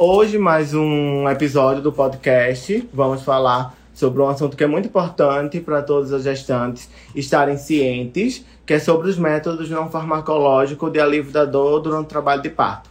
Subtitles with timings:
[0.00, 2.88] Hoje, mais um episódio do podcast.
[2.94, 8.44] Vamos falar sobre um assunto que é muito importante para todas as gestantes estarem cientes,
[8.64, 12.48] que é sobre os métodos não farmacológicos de alívio da dor durante o trabalho de
[12.48, 12.88] parto,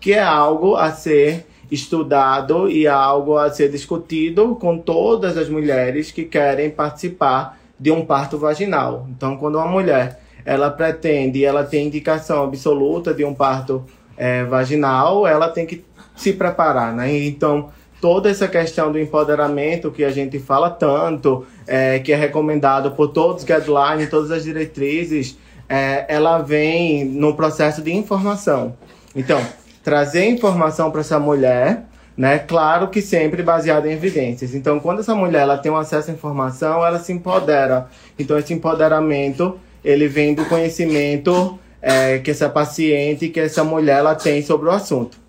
[0.00, 6.10] que é algo a ser estudado e algo a ser discutido com todas as mulheres
[6.10, 9.06] que querem participar de um parto vaginal.
[9.10, 13.84] Então, quando uma mulher ela pretende, ela tem indicação absoluta de um parto
[14.16, 15.84] é, vaginal, ela tem que
[16.14, 17.16] se preparar, né?
[17.24, 17.70] Então,
[18.00, 23.08] toda essa questão do empoderamento que a gente fala tanto, é, que é recomendado por
[23.08, 28.76] todos os guidelines, todas as diretrizes, é, ela vem no processo de informação.
[29.14, 29.40] Então,
[29.82, 31.84] trazer informação para essa mulher,
[32.16, 32.38] né?
[32.40, 34.54] Claro que sempre baseado em evidências.
[34.54, 37.86] Então, quando essa mulher ela tem um acesso à informação, ela se empodera.
[38.18, 44.14] Então, esse empoderamento ele vem do conhecimento é, que essa paciente, que essa mulher ela
[44.14, 45.21] tem sobre o assunto.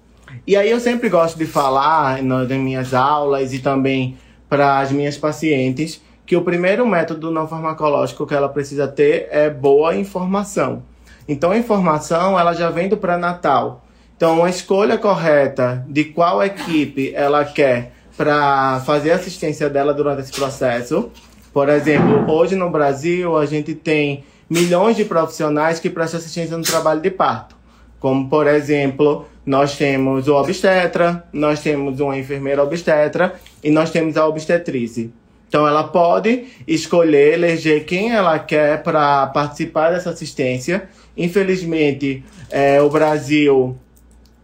[0.46, 4.18] E aí eu sempre gosto de falar nas minhas aulas e também
[4.50, 9.50] para as minhas pacientes que o primeiro método não farmacológico que ela precisa ter é
[9.50, 10.84] boa informação.
[11.30, 13.86] Então a informação ela já vem do pré-natal.
[14.18, 20.32] Então a escolha correta de qual equipe ela quer para fazer assistência dela durante esse
[20.34, 21.10] processo.
[21.54, 26.64] Por exemplo, hoje no Brasil a gente tem milhões de profissionais que prestam assistência no
[26.64, 27.56] trabalho de parto.
[27.98, 34.18] Como, por exemplo, nós temos o obstetra, nós temos uma enfermeira obstetra e nós temos
[34.18, 35.12] a obstetrice.
[35.48, 40.90] Então, ela pode escolher, eleger quem ela quer para participar dessa assistência.
[41.16, 43.78] Infelizmente, é, o Brasil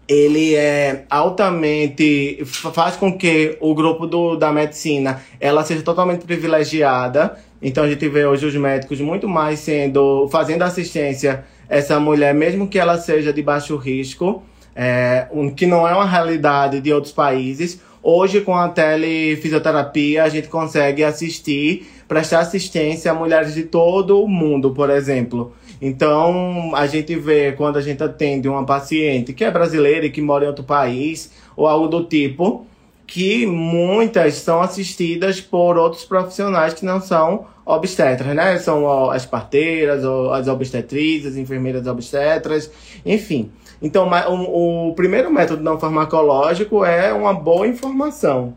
[0.08, 7.38] ele é altamente faz com que o grupo do, da medicina ela seja totalmente privilegiada
[7.62, 12.68] então a gente vê hoje os médicos muito mais sendo fazendo assistência essa mulher, mesmo
[12.68, 14.42] que ela seja de baixo risco,
[14.76, 17.82] é, um, que não é uma realidade de outros países.
[18.02, 24.28] Hoje, com a telefisioterapia, a gente consegue assistir, prestar assistência a mulheres de todo o
[24.28, 25.54] mundo, por exemplo.
[25.82, 30.22] Então, a gente vê quando a gente atende uma paciente que é brasileira e que
[30.22, 32.66] mora em outro país, ou algo do tipo,
[33.06, 38.58] que muitas são assistidas por outros profissionais que não são obstetras, né?
[38.60, 42.70] São as parteiras, as obstetrizes, as enfermeiras obstetras,
[43.06, 43.52] enfim.
[43.82, 48.54] Então, o, primeiro método não farmacológico é uma boa informação.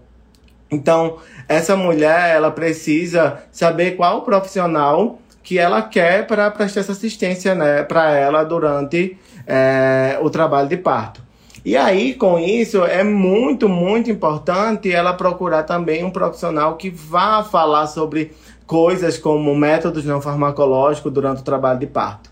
[0.71, 1.19] Então,
[1.49, 7.83] essa mulher, ela precisa saber qual profissional que ela quer para prestar essa assistência né,
[7.83, 9.17] para ela durante
[9.47, 11.23] é, o trabalho de parto.
[11.65, 17.45] E aí, com isso, é muito, muito importante ela procurar também um profissional que vá
[17.45, 18.33] falar sobre
[18.67, 22.32] coisas como métodos não farmacológicos durante o trabalho de parto.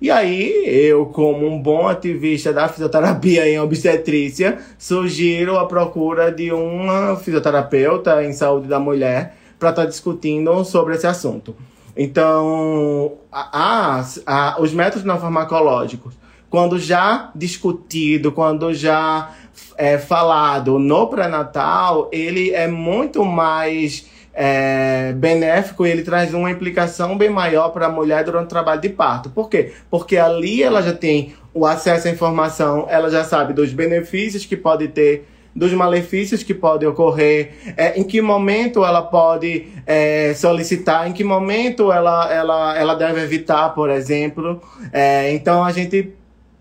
[0.00, 6.52] E aí, eu, como um bom ativista da fisioterapia em obstetrícia, sugiro a procura de
[6.52, 11.54] uma fisioterapeuta em saúde da mulher para estar tá discutindo sobre esse assunto.
[11.96, 16.14] Então, a, a, a, os métodos não farmacológicos
[16.50, 19.30] quando já discutido, quando já
[19.76, 27.16] é, falado no pré-natal, ele é muito mais é, benéfico e ele traz uma implicação
[27.16, 29.30] bem maior para a mulher durante o trabalho de parto.
[29.30, 29.72] Por quê?
[29.90, 34.56] Porque ali ela já tem o acesso à informação, ela já sabe dos benefícios que
[34.56, 41.08] pode ter dos malefícios que podem ocorrer, é, em que momento ela pode é, solicitar,
[41.08, 44.62] em que momento ela, ela, ela deve evitar, por exemplo.
[44.92, 46.12] É, então a gente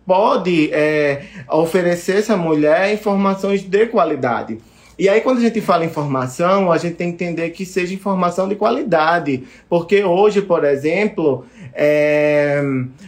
[0.05, 4.57] pode é, oferecer essa mulher informações de qualidade.
[4.99, 8.49] E aí, quando a gente fala informação, a gente tem que entender que seja informação
[8.49, 9.45] de qualidade.
[9.69, 12.61] Porque hoje, por exemplo, é,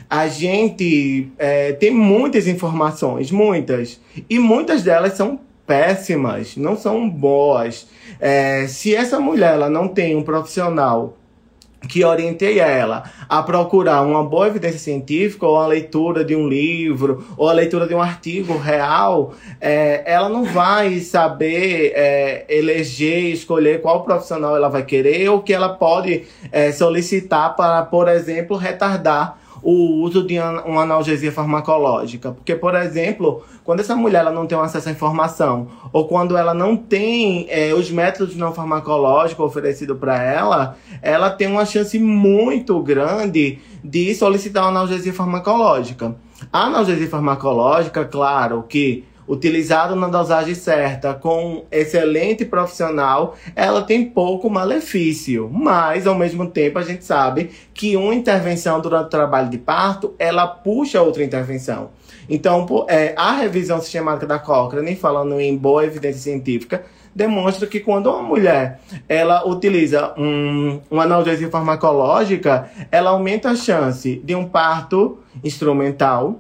[0.10, 4.00] a gente é, tem muitas informações, muitas.
[4.30, 5.38] E muitas delas são
[5.68, 7.90] péssimas, não são boas.
[8.22, 11.18] É, se essa mulher ela não tem um profissional
[11.88, 17.26] que orientei ela a procurar uma boa evidência científica ou a leitura de um livro
[17.36, 23.82] ou a leitura de um artigo real, é, ela não vai saber é, eleger, escolher
[23.82, 29.41] qual profissional ela vai querer ou que ela pode é, solicitar para, por exemplo, retardar
[29.64, 32.32] o uso de uma analgesia farmacológica.
[32.32, 36.54] Porque, por exemplo, quando essa mulher ela não tem acesso à informação, ou quando ela
[36.54, 42.82] não tem é, os métodos não farmacológicos oferecidos para ela, ela tem uma chance muito
[42.82, 46.16] grande de solicitar uma analgesia farmacológica.
[46.52, 54.50] A analgesia farmacológica, claro que utilizado na dosagem certa, com excelente profissional, ela tem pouco
[54.50, 55.50] malefício.
[55.52, 60.14] Mas, ao mesmo tempo, a gente sabe que uma intervenção durante o trabalho de parto,
[60.18, 61.90] ela puxa outra intervenção.
[62.30, 66.84] Então, é, a revisão sistemática da Cochrane, falando em boa evidência científica,
[67.14, 74.22] demonstra que quando uma mulher ela utiliza um, uma analgesia farmacológica, ela aumenta a chance
[74.24, 76.40] de um parto instrumental,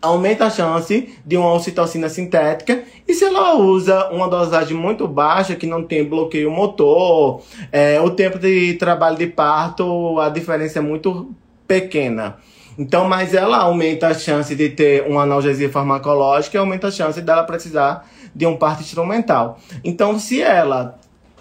[0.00, 5.54] aumenta a chance de uma ocitocina sintética e se ela usa uma dosagem muito baixa
[5.54, 10.82] que não tem bloqueio motor, é, o tempo de trabalho de parto a diferença é
[10.82, 11.34] muito
[11.66, 12.36] pequena.
[12.78, 17.20] Então, mas ela aumenta a chance de ter uma analgesia farmacológica e aumenta a chance
[17.22, 19.58] dela precisar de um parto instrumental.
[19.82, 20.98] Então, se ela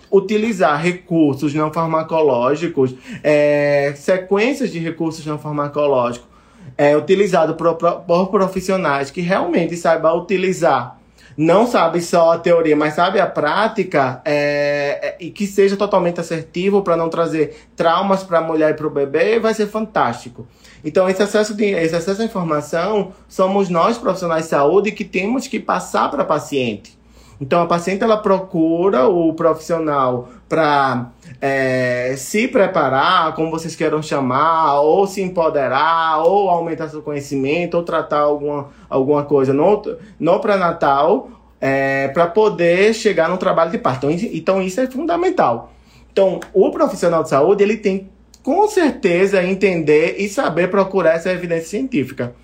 [0.09, 6.34] utilizar recursos não farmacológicos, é, sequências de recursos não farmacológicos,
[6.77, 10.97] é, utilizado por, por profissionais que realmente saibam utilizar
[11.37, 16.19] não sabe só a teoria, mas sabe a prática, é, é, e que seja totalmente
[16.19, 20.47] assertivo para não trazer traumas para a mulher e para o bebê, vai ser fantástico.
[20.83, 25.47] Então, esse acesso, de, esse acesso à informação somos nós, profissionais de saúde, que temos
[25.47, 26.97] que passar para paciente.
[27.39, 31.11] Então, a paciente ela procura o profissional para
[31.41, 37.83] é, se preparar, como vocês queiram chamar, ou se empoderar, ou aumentar seu conhecimento, ou
[37.83, 39.81] tratar alguma, alguma coisa no,
[40.19, 41.29] no pré-natal,
[41.59, 44.09] é, para poder chegar no trabalho de parto.
[44.09, 45.71] Então, então, isso é fundamental.
[46.11, 48.09] Então, o profissional de saúde ele tem
[48.41, 52.35] com certeza entender e saber procurar essa evidência científica.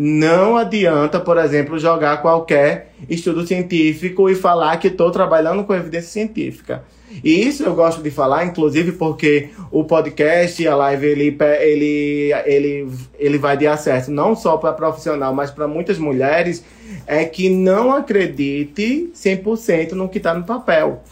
[0.00, 6.08] Não adianta, por exemplo, jogar qualquer estudo científico e falar que estou trabalhando com evidência
[6.08, 6.84] científica.
[7.24, 12.32] E isso eu gosto de falar, inclusive porque o podcast e a live ele, ele,
[12.46, 16.64] ele, ele vai de acesso não só para profissional, mas para muitas mulheres,
[17.04, 21.02] é que não acredite 100% no que está no papel.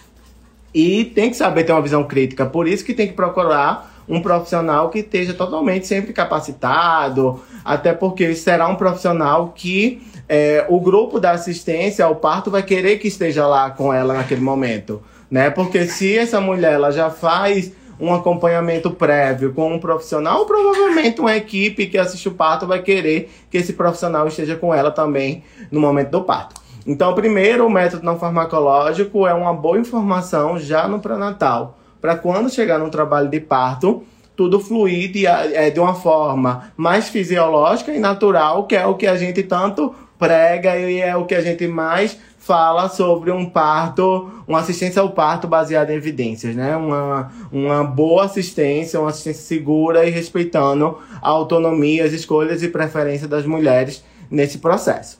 [0.72, 4.20] E tem que saber ter uma visão crítica, por isso que tem que procurar um
[4.20, 11.18] profissional que esteja totalmente sempre capacitado, até porque será um profissional que é, o grupo
[11.20, 15.50] da assistência ao parto vai querer que esteja lá com ela naquele momento, né?
[15.50, 21.34] Porque se essa mulher ela já faz um acompanhamento prévio com um profissional, provavelmente uma
[21.34, 25.80] equipe que assiste o parto vai querer que esse profissional esteja com ela também no
[25.80, 26.60] momento do parto.
[26.86, 32.50] Então, primeiro, o método não farmacológico é uma boa informação já no pré-natal para quando
[32.50, 34.04] chegar no trabalho de parto,
[34.36, 39.06] tudo fluir de, é, de uma forma mais fisiológica e natural, que é o que
[39.06, 44.30] a gente tanto prega e é o que a gente mais fala sobre um parto,
[44.46, 46.76] uma assistência ao parto baseada em evidências, né?
[46.76, 53.28] Uma, uma boa assistência, uma assistência segura e respeitando a autonomia, as escolhas e preferências
[53.28, 55.18] das mulheres nesse processo.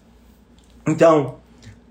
[0.87, 1.35] Então,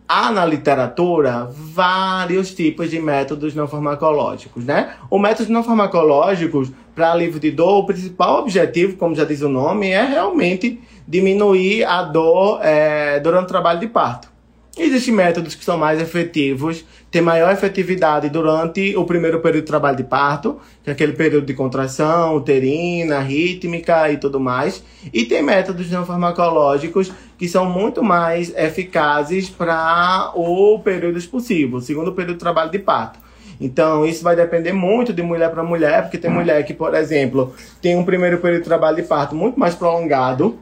[0.07, 4.93] há na literatura vários tipos de métodos não farmacológicos, né?
[5.09, 9.49] O método não farmacológicos para alívio de dor, o principal objetivo, como já diz o
[9.49, 14.34] nome, é realmente diminuir a dor é, durante o trabalho de parto.
[14.77, 19.95] Existem métodos que são mais efetivos, têm maior efetividade durante o primeiro período de trabalho
[19.95, 24.83] de parto, que é aquele período de contração, uterina, rítmica e tudo mais.
[25.13, 32.11] E tem métodos não farmacológicos que são muito mais eficazes para o período expulsivo, segundo
[32.11, 33.19] período de trabalho de parto.
[33.61, 37.53] Então, isso vai depender muito de mulher para mulher, porque tem mulher que, por exemplo,
[37.81, 40.59] tem um primeiro período de trabalho de parto muito mais prolongado,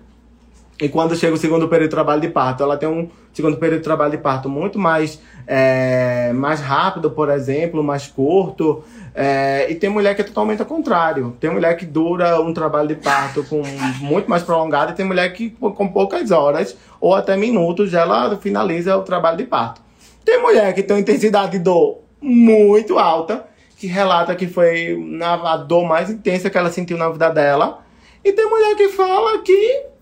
[0.79, 3.79] e quando chega o segundo período de trabalho de parto, ela tem um segundo período
[3.79, 8.83] de trabalho de parto muito mais, é, mais rápido, por exemplo, mais curto.
[9.13, 11.37] É, e tem mulher que é totalmente ao contrário.
[11.39, 13.61] Tem mulher que dura um trabalho de parto com
[13.99, 18.97] muito mais prolongado e tem mulher que com poucas horas ou até minutos ela finaliza
[18.97, 19.81] o trabalho de parto.
[20.25, 23.45] Tem mulher que tem uma intensidade de dor muito alta,
[23.77, 27.83] que relata que foi a dor mais intensa que ela sentiu na vida dela.
[28.23, 29.92] E tem mulher que fala que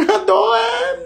[0.00, 0.96] a dor é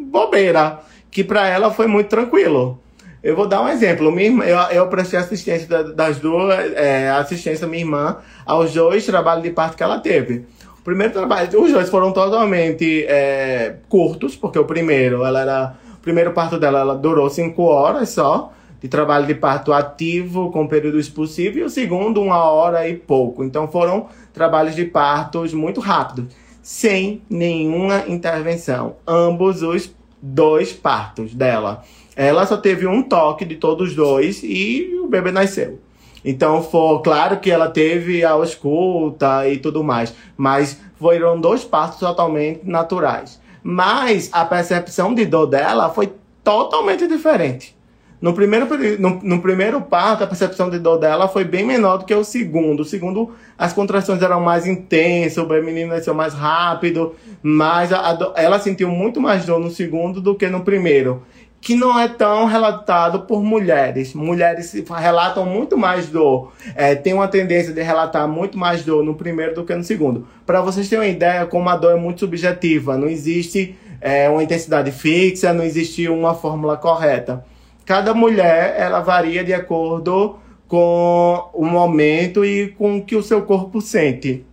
[0.00, 0.80] bobeira,
[1.10, 2.80] que para ela foi muito tranquilo.
[3.22, 4.10] Eu vou dar um exemplo.
[4.10, 9.50] Minha eu, eu prestei assistência das duas, é, assistência minha irmã aos dois trabalhos de
[9.50, 10.44] parto que ela teve.
[10.80, 15.98] O primeiro trabalho, os dois foram totalmente é, curtos, porque o primeiro, ela era, o
[15.98, 20.98] primeiro parto dela, ela durou cinco horas só de trabalho de parto ativo com período
[20.98, 23.44] expulsivo e o segundo uma hora e pouco.
[23.44, 28.96] Então foram trabalhos de partos muito rápidos sem nenhuma intervenção.
[29.06, 31.82] Ambos os dois partos dela.
[32.14, 35.80] Ela só teve um toque de todos os dois e o bebê nasceu.
[36.24, 41.98] Então foi claro que ela teve a escuta e tudo mais, mas foram dois partos
[41.98, 43.40] totalmente naturais.
[43.62, 46.12] Mas a percepção de dor dela foi
[46.44, 47.76] totalmente diferente.
[48.22, 48.68] No primeiro,
[49.00, 52.22] no, no, primeiro parto, a percepção de dor dela foi bem menor do que o
[52.22, 52.80] segundo.
[52.80, 58.32] O segundo, as contrações eram mais intensas, o menino nasceu mais rápido, mas a, a,
[58.36, 61.24] ela sentiu muito mais dor no segundo do que no primeiro.
[61.60, 64.14] Que não é tão relatado por mulheres.
[64.14, 66.52] Mulheres relatam muito mais dor.
[66.76, 70.28] É, tem uma tendência de relatar muito mais dor no primeiro do que no segundo.
[70.46, 74.44] Para vocês terem uma ideia, como a dor é muito subjetiva, não existe é, uma
[74.44, 77.44] intensidade fixa, não existe uma fórmula correta
[77.84, 83.42] cada mulher ela varia de acordo com o momento e com o que o seu
[83.42, 84.44] corpo sente.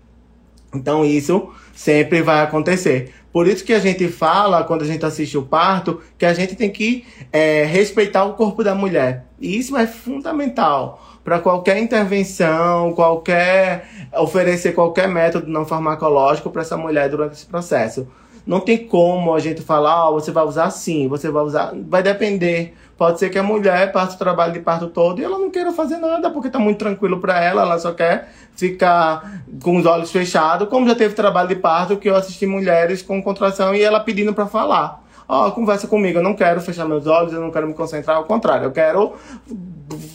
[0.74, 3.14] Então isso sempre vai acontecer.
[3.32, 6.56] Por isso que a gente fala, quando a gente assiste o parto, que a gente
[6.56, 9.26] tem que é, respeitar o corpo da mulher.
[9.40, 16.76] E isso é fundamental para qualquer intervenção, qualquer oferecer qualquer método não farmacológico para essa
[16.76, 18.08] mulher durante esse processo.
[18.46, 21.72] Não tem como a gente falar, oh, você vai usar assim, você vai usar.
[21.88, 22.74] Vai depender.
[23.00, 25.72] Pode ser que a mulher passe o trabalho de parto todo e ela não queira
[25.72, 28.28] fazer nada, porque tá muito tranquilo para ela, ela só quer
[28.58, 33.02] ficar com os olhos fechados, como já teve trabalho de parto que eu assisti mulheres
[33.02, 35.02] com contração e ela pedindo para falar.
[35.32, 38.24] Oh, conversa comigo, eu não quero fechar meus olhos, eu não quero me concentrar, ao
[38.24, 39.14] contrário, eu quero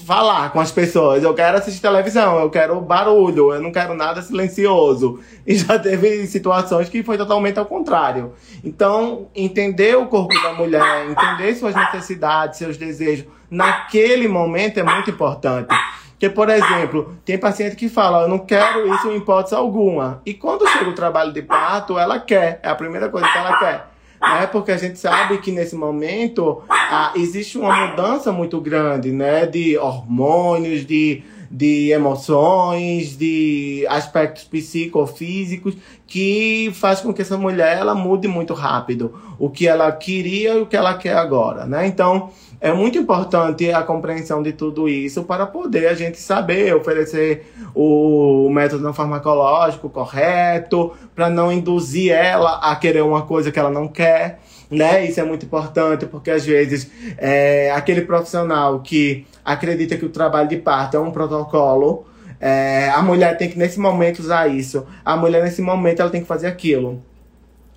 [0.04, 4.20] falar com as pessoas, eu quero assistir televisão, eu quero barulho, eu não quero nada
[4.20, 5.20] silencioso.
[5.46, 8.32] E já teve situações que foi totalmente ao contrário.
[8.64, 15.10] Então, entender o corpo da mulher, entender suas necessidades, seus desejos, naquele momento é muito
[15.10, 15.68] importante.
[16.12, 20.22] Porque, por exemplo, tem paciente que fala, eu não quero isso em hipótese alguma.
[20.24, 22.58] E quando chega o trabalho de parto, ela quer.
[22.62, 23.93] É a primeira coisa que ela quer
[24.32, 24.46] né?
[24.46, 29.46] Porque a gente sabe que nesse momento ah, existe uma mudança muito grande, né?
[29.46, 31.22] De hormônios, de,
[31.54, 39.14] de emoções, de aspectos psicofísicos que faz com que essa mulher ela mude muito rápido
[39.38, 41.86] o que ela queria e o que ela quer agora, né?
[41.86, 42.30] Então
[42.60, 48.50] é muito importante a compreensão de tudo isso para poder a gente saber oferecer o
[48.50, 54.40] método farmacológico correto, para não induzir ela a querer uma coisa que ela não quer.
[54.68, 55.04] Né?
[55.06, 60.48] Isso é muito importante porque às vezes é, aquele profissional que acredita que o trabalho
[60.48, 62.06] de parto é um protocolo,
[62.40, 66.22] é, a mulher tem que nesse momento usar isso, a mulher nesse momento ela tem
[66.22, 67.02] que fazer aquilo.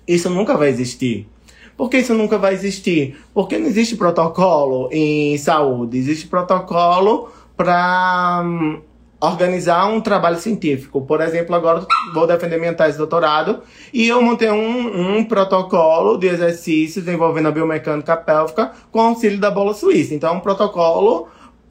[0.06, 1.28] Isso nunca vai existir.
[1.76, 3.16] Por que isso nunca vai existir?
[3.32, 5.96] Porque não existe protocolo em saúde.
[5.96, 8.80] Existe protocolo para hum,
[9.20, 11.02] organizar um trabalho científico.
[11.02, 13.60] Por exemplo, agora vou defender minha tese de doutorado
[13.92, 19.50] e eu montei um, um protocolo de exercícios envolvendo a biomecânica pélvica com auxílio da
[19.50, 20.14] bola suíça.
[20.14, 21.28] Então, é um protocolo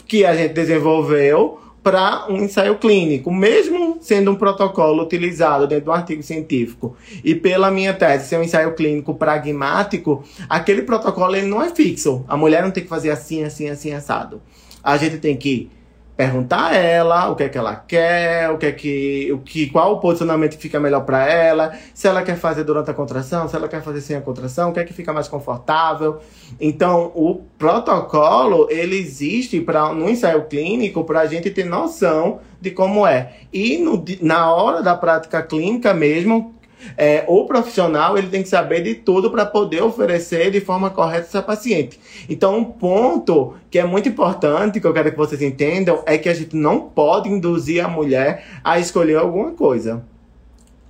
[0.08, 5.90] que a gente desenvolveu para um ensaio clínico, mesmo sendo um protocolo utilizado dentro de
[5.90, 11.48] um artigo científico e pela minha tese ser um ensaio clínico pragmático, aquele protocolo ele
[11.48, 12.26] não é fixo.
[12.28, 14.42] A mulher não tem que fazer assim, assim, assim, assado.
[14.84, 15.70] A gente tem que
[16.18, 19.68] perguntar a ela o que é que ela quer, o que é que, o que,
[19.70, 23.48] qual o posicionamento que fica melhor para ela, se ela quer fazer durante a contração,
[23.48, 26.20] se ela quer fazer sem a contração, o que é que fica mais confortável.
[26.60, 32.72] Então, o protocolo ele existe para no ensaio clínico para a gente ter noção de
[32.72, 33.34] como é.
[33.54, 36.57] E no, na hora da prática clínica mesmo,
[36.98, 41.28] é, o profissional ele tem que saber de tudo para poder oferecer de forma correta
[41.28, 42.00] essa paciente.
[42.30, 46.30] Então, um ponto que é muito importante, que eu quero que vocês entendam, é que
[46.30, 50.04] a gente não pode induzir a mulher a escolher alguma coisa.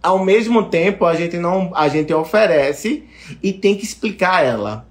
[0.02, 3.04] Ao mesmo tempo, a gente não, a gente oferece
[3.42, 4.86] e tem que explicar ela.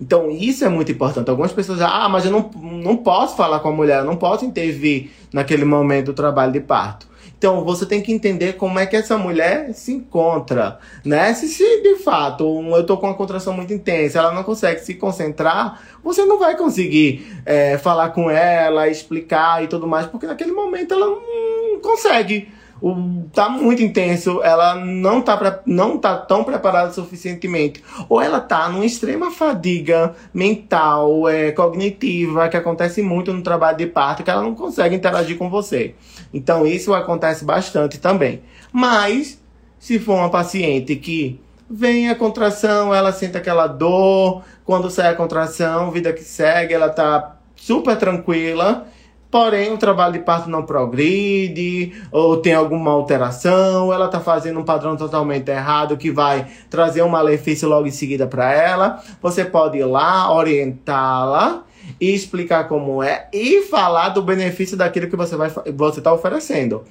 [0.00, 1.28] Então, isso é muito importante.
[1.28, 4.16] Algumas pessoas dizem, ah, mas eu não, não posso falar com a mulher, eu não
[4.16, 7.06] posso intervir naquele momento do trabalho de parto.
[7.44, 11.34] Então você tem que entender como é que essa mulher se encontra, né?
[11.34, 12.42] Se, se de fato
[12.74, 16.56] eu tô com uma contração muito intensa, ela não consegue se concentrar, você não vai
[16.56, 22.48] conseguir é, falar com ela, explicar e tudo mais, porque naquele momento ela não consegue
[22.80, 28.40] o, tá muito intenso, ela não tá, pra, não tá tão preparada suficientemente, ou ela
[28.40, 34.30] tá numa extrema fadiga mental, é, cognitiva, que acontece muito no trabalho de parto, que
[34.30, 35.94] ela não consegue interagir com você.
[36.34, 38.42] Então isso acontece bastante também.
[38.72, 39.40] Mas,
[39.78, 45.14] se for uma paciente que vem a contração, ela sente aquela dor, quando sai a
[45.14, 48.86] contração, vida que segue, ela tá super tranquila
[49.34, 54.64] porém o trabalho de parto não progride, ou tem alguma alteração, ela está fazendo um
[54.64, 59.76] padrão totalmente errado que vai trazer um malefício logo em seguida para ela, você pode
[59.76, 61.64] ir lá, orientá-la
[62.00, 66.84] e explicar como é e falar do benefício daquilo que você vai você está oferecendo.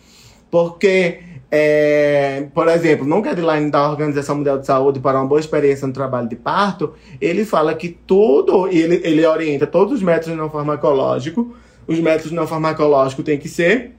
[0.50, 1.20] Porque
[1.56, 5.94] é, por exemplo, no guideline da Organização Mundial de Saúde para uma boa experiência no
[5.94, 11.46] trabalho de parto, ele fala que tudo, ele, ele orienta todos os métodos não farmacológicos,
[11.86, 13.92] os métodos não farmacológicos têm que ser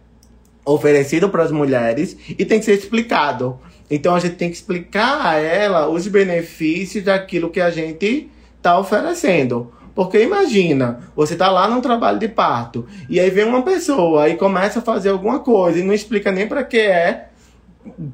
[0.65, 3.61] oferecido para as mulheres e tem que ser explicado.
[3.89, 8.77] Então a gente tem que explicar a ela os benefícios daquilo que a gente está
[8.77, 9.71] oferecendo.
[9.95, 14.37] Porque imagina, você tá lá num trabalho de parto e aí vem uma pessoa e
[14.37, 17.29] começa a fazer alguma coisa e não explica nem para que é,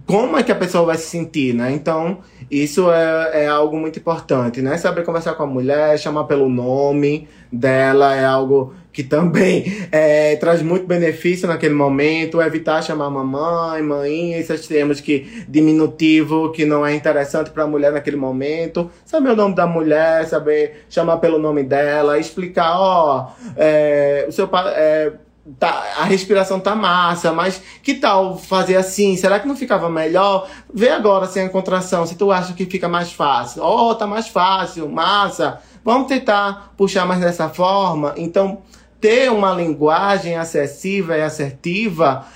[0.06, 1.72] como é que a pessoa vai se sentir, né?
[1.72, 2.18] Então,
[2.50, 4.76] isso é, é algo muito importante, né?
[4.76, 10.62] Saber conversar com a mulher, chamar pelo nome dela é algo que também é, traz
[10.62, 16.94] muito benefício naquele momento, evitar chamar mamãe, mãe, esses termos que diminutivo que não é
[16.94, 21.62] interessante para a mulher naquele momento, saber o nome da mulher, saber chamar pelo nome
[21.62, 25.12] dela, explicar, ó, é, o seu pai é,
[25.58, 29.16] tá, a respiração tá massa, mas que tal fazer assim?
[29.16, 30.48] Será que não ficava melhor?
[30.72, 33.62] Vê agora sem a contração, se tu acha que fica mais fácil.
[33.62, 35.60] Ó, oh, tá mais fácil, massa.
[35.84, 38.14] Vamos tentar puxar mais dessa forma.
[38.16, 38.58] Então,
[39.00, 42.26] ter uma linguagem acessível e assertiva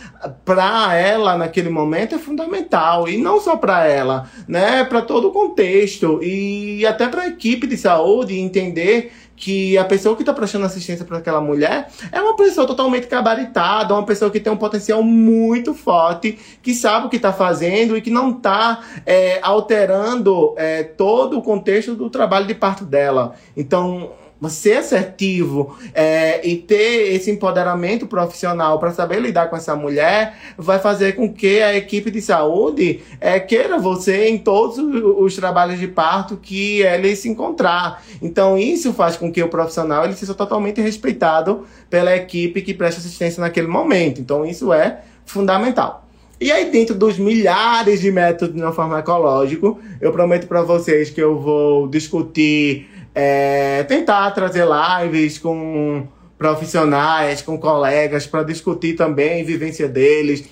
[0.45, 3.09] para ela naquele momento é fundamental.
[3.09, 6.21] E não só para ela, né, para todo o contexto.
[6.23, 11.05] E até para a equipe de saúde entender que a pessoa que está prestando assistência
[11.05, 15.75] para aquela mulher é uma pessoa totalmente gabaritada, uma pessoa que tem um potencial muito
[15.75, 21.39] forte, que sabe o que está fazendo e que não está é, alterando é, todo
[21.39, 23.35] o contexto do trabalho de parto dela.
[23.57, 24.13] Então,
[24.49, 30.79] ser assertivo é, e ter esse empoderamento profissional para saber lidar com essa mulher vai
[30.79, 35.89] fazer com que a equipe de saúde é, queira você em todos os trabalhos de
[35.89, 38.03] parto que ele se encontrar.
[38.21, 43.01] Então isso faz com que o profissional ele seja totalmente respeitado pela equipe que presta
[43.01, 44.21] assistência naquele momento.
[44.21, 46.05] Então isso é fundamental.
[46.41, 51.39] E aí, dentro dos milhares de métodos não farmacológicos, eu prometo para vocês que eu
[51.39, 56.07] vou discutir é, tentar trazer lives com
[56.37, 60.45] profissionais, com colegas, para discutir também a vivência deles,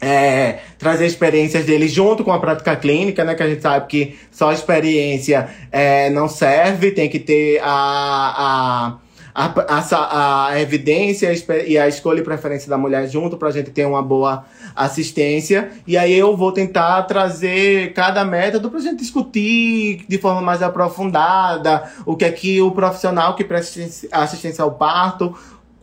[0.00, 3.34] é, trazer experiências deles junto com a prática clínica, né?
[3.34, 8.98] Que a gente sabe que só experiência é, não serve, tem que ter a, a
[9.38, 11.32] a, a, a evidência
[11.64, 15.70] e a escolha e preferência da mulher junto para a gente ter uma boa assistência.
[15.86, 20.60] E aí eu vou tentar trazer cada método para a gente discutir de forma mais
[20.60, 25.32] aprofundada o que é que o profissional que presta assistência ao parto,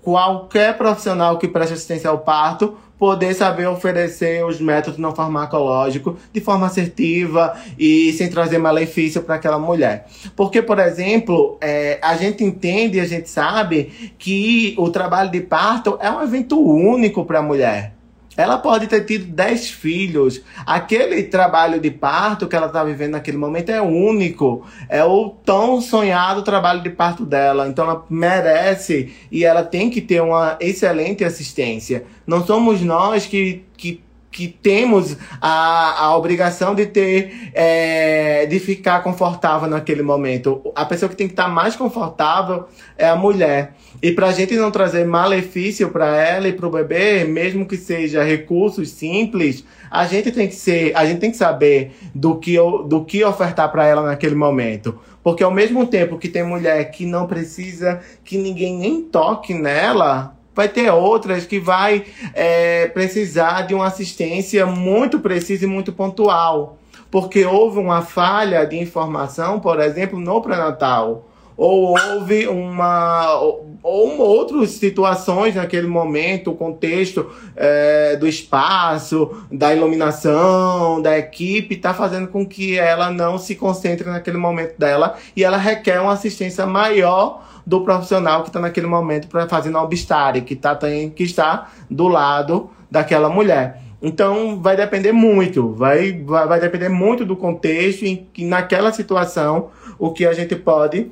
[0.02, 6.40] qualquer profissional que preste assistência ao parto, poder saber oferecer os métodos não farmacológicos de
[6.40, 10.08] forma assertiva e sem trazer malefício para aquela mulher.
[10.36, 15.42] Porque, por exemplo, é, a gente entende e a gente sabe que o trabalho de
[15.42, 17.95] parto é um evento único para a mulher.
[18.38, 20.42] Ela pode ter tido 10 filhos.
[20.66, 24.66] Aquele trabalho de parto que ela está vivendo naquele momento é único.
[24.90, 27.68] É o tão sonhado trabalho de parto dela.
[27.68, 32.06] Então ela merece e ela tem que ter uma excelente assistência.
[32.28, 34.04] Não somos nós que, que
[34.36, 40.62] que temos a, a obrigação de ter, é, de ficar confortável naquele momento.
[40.76, 42.66] A pessoa que tem que estar mais confortável
[42.98, 43.76] é a mulher.
[44.02, 47.78] E para a gente não trazer malefício para ela e para o bebê, mesmo que
[47.78, 52.58] seja recursos simples, a gente tem que ser, a gente tem que saber do que,
[52.88, 55.00] do que ofertar para ela naquele momento.
[55.24, 60.36] Porque ao mesmo tempo que tem mulher que não precisa que ninguém nem toque nela,
[60.54, 66.78] vai ter outras que vai é, precisar de uma assistência muito precisa e muito pontual.
[67.12, 71.28] Porque houve uma falha de informação, por exemplo, no pré-natal.
[71.58, 73.40] Ou houve uma
[73.86, 81.76] ou, ou outras situações naquele momento, o contexto é, do espaço, da iluminação, da equipe,
[81.76, 86.14] está fazendo com que ela não se concentre naquele momento dela e ela requer uma
[86.14, 91.12] assistência maior do profissional que está naquele momento para fazer no obstáculo, que, tá, tem,
[91.12, 93.84] que está do lado daquela mulher.
[94.02, 99.70] Então vai depender muito, vai, vai, vai depender muito do contexto e naquela situação
[100.00, 101.12] o que a gente pode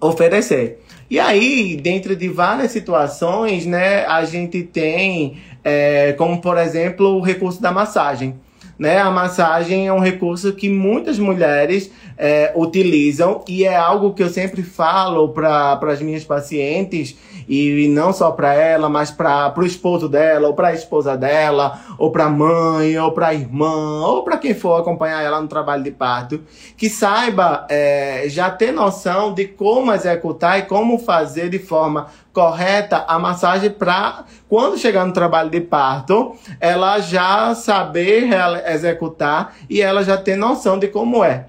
[0.00, 0.83] oferecer.
[1.14, 7.20] E aí, dentro de várias situações, né, a gente tem, é, como por exemplo, o
[7.20, 8.34] recurso da massagem.
[8.76, 8.98] né?
[8.98, 14.28] A massagem é um recurso que muitas mulheres é, utilizam e é algo que eu
[14.28, 17.16] sempre falo para as minhas pacientes
[17.48, 21.78] e, não só para ela, mas para o esposo dela, ou para a esposa dela,
[21.98, 25.48] ou para a mãe, ou para a irmã, ou para quem for acompanhar ela no
[25.48, 26.40] trabalho de parto,
[26.76, 33.04] que saiba é, já ter noção de como executar e como fazer de forma correta
[33.06, 38.28] a massagem para quando chegar no trabalho de parto, ela já saber
[38.66, 41.46] executar e ela já ter noção de como é.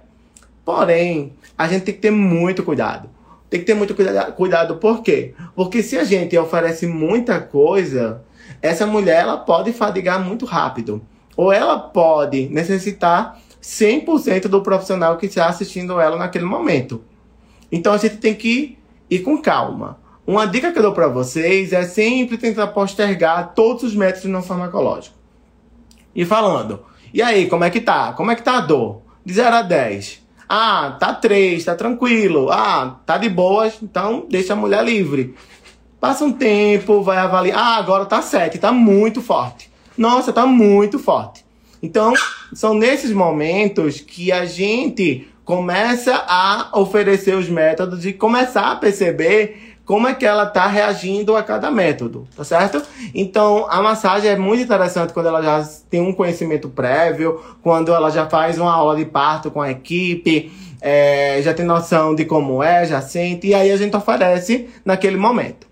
[0.64, 3.15] Porém, a gente tem que ter muito cuidado.
[3.56, 5.34] Tem que ter muito cuidado, cuidado, por quê?
[5.56, 8.22] Porque se a gente oferece muita coisa,
[8.62, 11.02] essa mulher ela pode fadigar muito rápido.
[11.38, 17.02] Ou ela pode necessitar 100% do profissional que está assistindo ela naquele momento.
[17.72, 18.78] Então a gente tem que
[19.10, 20.02] ir com calma.
[20.28, 24.44] Uma dica que eu dou para vocês é sempre tentar postergar todos os métodos não
[24.44, 25.18] farmacológicos.
[26.14, 28.12] E falando, e aí, como é que tá?
[28.12, 29.02] Como é que tá a dor?
[29.24, 30.25] De 0 a 10.
[30.48, 32.50] Ah, tá 3, tá tranquilo.
[32.52, 35.36] Ah, tá de boas, então deixa a mulher livre.
[36.00, 37.58] Passa um tempo, vai avaliar.
[37.58, 39.72] Ah, agora tá 7, tá muito forte.
[39.98, 41.46] Nossa, tá muito forte.
[41.82, 42.14] Então,
[42.54, 49.75] são nesses momentos que a gente começa a oferecer os métodos e começar a perceber
[49.86, 52.82] como é que ela está reagindo a cada método, tá certo?
[53.14, 58.10] Então, a massagem é muito interessante quando ela já tem um conhecimento prévio, quando ela
[58.10, 62.64] já faz uma aula de parto com a equipe, é, já tem noção de como
[62.64, 65.68] é, já sente, e aí a gente oferece naquele momento.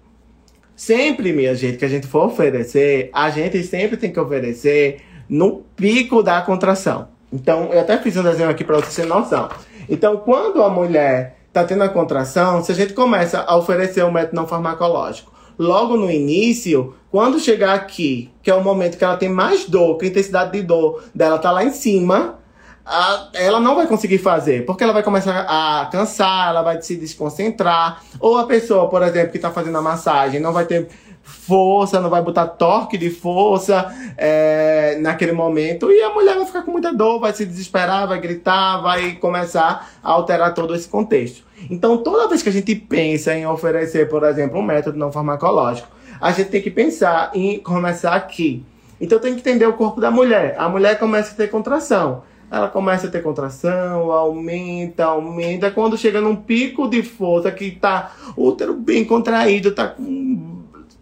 [0.76, 5.64] Sempre, minha gente, que a gente for oferecer, a gente sempre tem que oferecer no
[5.76, 7.08] pico da contração.
[7.32, 9.50] Então, eu até fiz um desenho aqui para você ter noção.
[9.90, 14.12] Então, quando a mulher está tendo a contração, se a gente começa a oferecer um
[14.12, 19.18] método não farmacológico logo no início, quando chegar aqui, que é o momento que ela
[19.18, 22.40] tem mais dor, que a intensidade de dor dela tá lá em cima,
[22.84, 26.96] a, ela não vai conseguir fazer, porque ela vai começar a cansar, ela vai se
[26.96, 30.90] desconcentrar, ou a pessoa, por exemplo, que está fazendo a massagem, não vai ter
[31.24, 35.92] força, não vai botar torque de força é, naquele momento.
[35.92, 39.90] E a mulher vai ficar com muita dor, vai se desesperar, vai gritar, vai começar
[40.04, 41.44] a alterar todo esse contexto.
[41.70, 45.88] Então, toda vez que a gente pensa em oferecer, por exemplo, um método não farmacológico,
[46.20, 48.66] a gente tem que pensar em começar aqui.
[49.00, 50.56] Então, tem que entender o corpo da mulher.
[50.58, 55.72] A mulher começa a ter contração ela começa a ter contração, aumenta, aumenta.
[55.72, 60.33] Quando chega num pico de força que tá útero bem contraído, tá com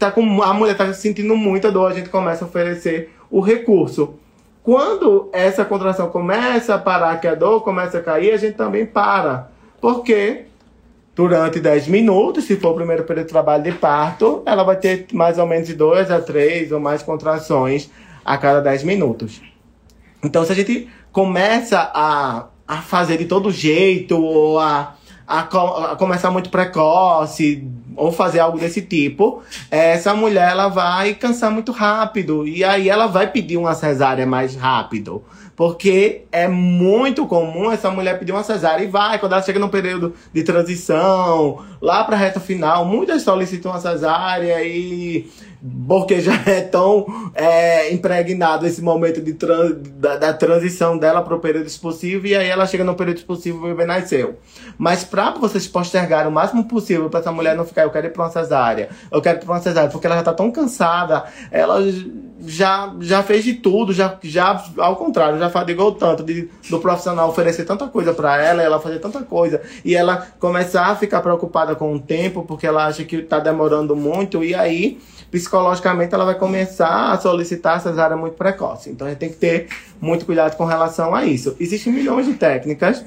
[0.01, 4.15] tá com a mulher tá sentindo muita dor, a gente começa a oferecer o recurso.
[4.63, 8.85] Quando essa contração começa a parar, que a dor começa a cair, a gente também
[8.85, 9.51] para.
[9.79, 10.45] Porque
[11.15, 15.05] durante 10 minutos, se for o primeiro período de trabalho de parto, ela vai ter
[15.13, 17.89] mais ou menos de 2 a 3 ou mais contrações
[18.25, 19.39] a cada 10 minutos.
[20.23, 24.95] Então, se a gente começa a, a fazer de todo jeito, ou a
[25.31, 31.51] a, a, começar muito precoce ou fazer algo desse tipo, essa mulher ela vai cansar
[31.51, 35.23] muito rápido e aí ela vai pedir uma cesárea mais rápido.
[35.55, 39.69] Porque é muito comum essa mulher pedir uma cesárea e vai, quando ela chega no
[39.69, 45.29] período de transição, lá para a reta final, muitas solicitam uma cesárea e
[45.87, 51.39] porque já é tão é, impregnado esse momento de da, da, transição dela para o
[51.39, 54.39] período expulsivo e aí ela chega no período expulsivo e o bebê nasceu.
[54.77, 58.09] Mas para vocês postergarem o máximo possível para essa mulher não ficar, eu quero ir
[58.09, 61.25] para uma cesárea, eu quero ir para uma cesárea, porque ela já está tão cansada,
[61.51, 61.79] ela
[62.45, 67.29] já, já fez de tudo, já, já ao contrário, já fadigou tanto de, do profissional
[67.29, 71.75] oferecer tanta coisa para ela, ela fazer tanta coisa, e ela começar a ficar preocupada
[71.75, 74.99] com o tempo, porque ela acha que está demorando muito, e aí
[75.29, 78.89] psicologicamente ela vai começar a solicitar cesárea muito precoce.
[78.89, 79.67] Então a gente tem que ter
[79.99, 81.55] muito cuidado com relação a isso.
[81.59, 83.03] Existem milhões de técnicas,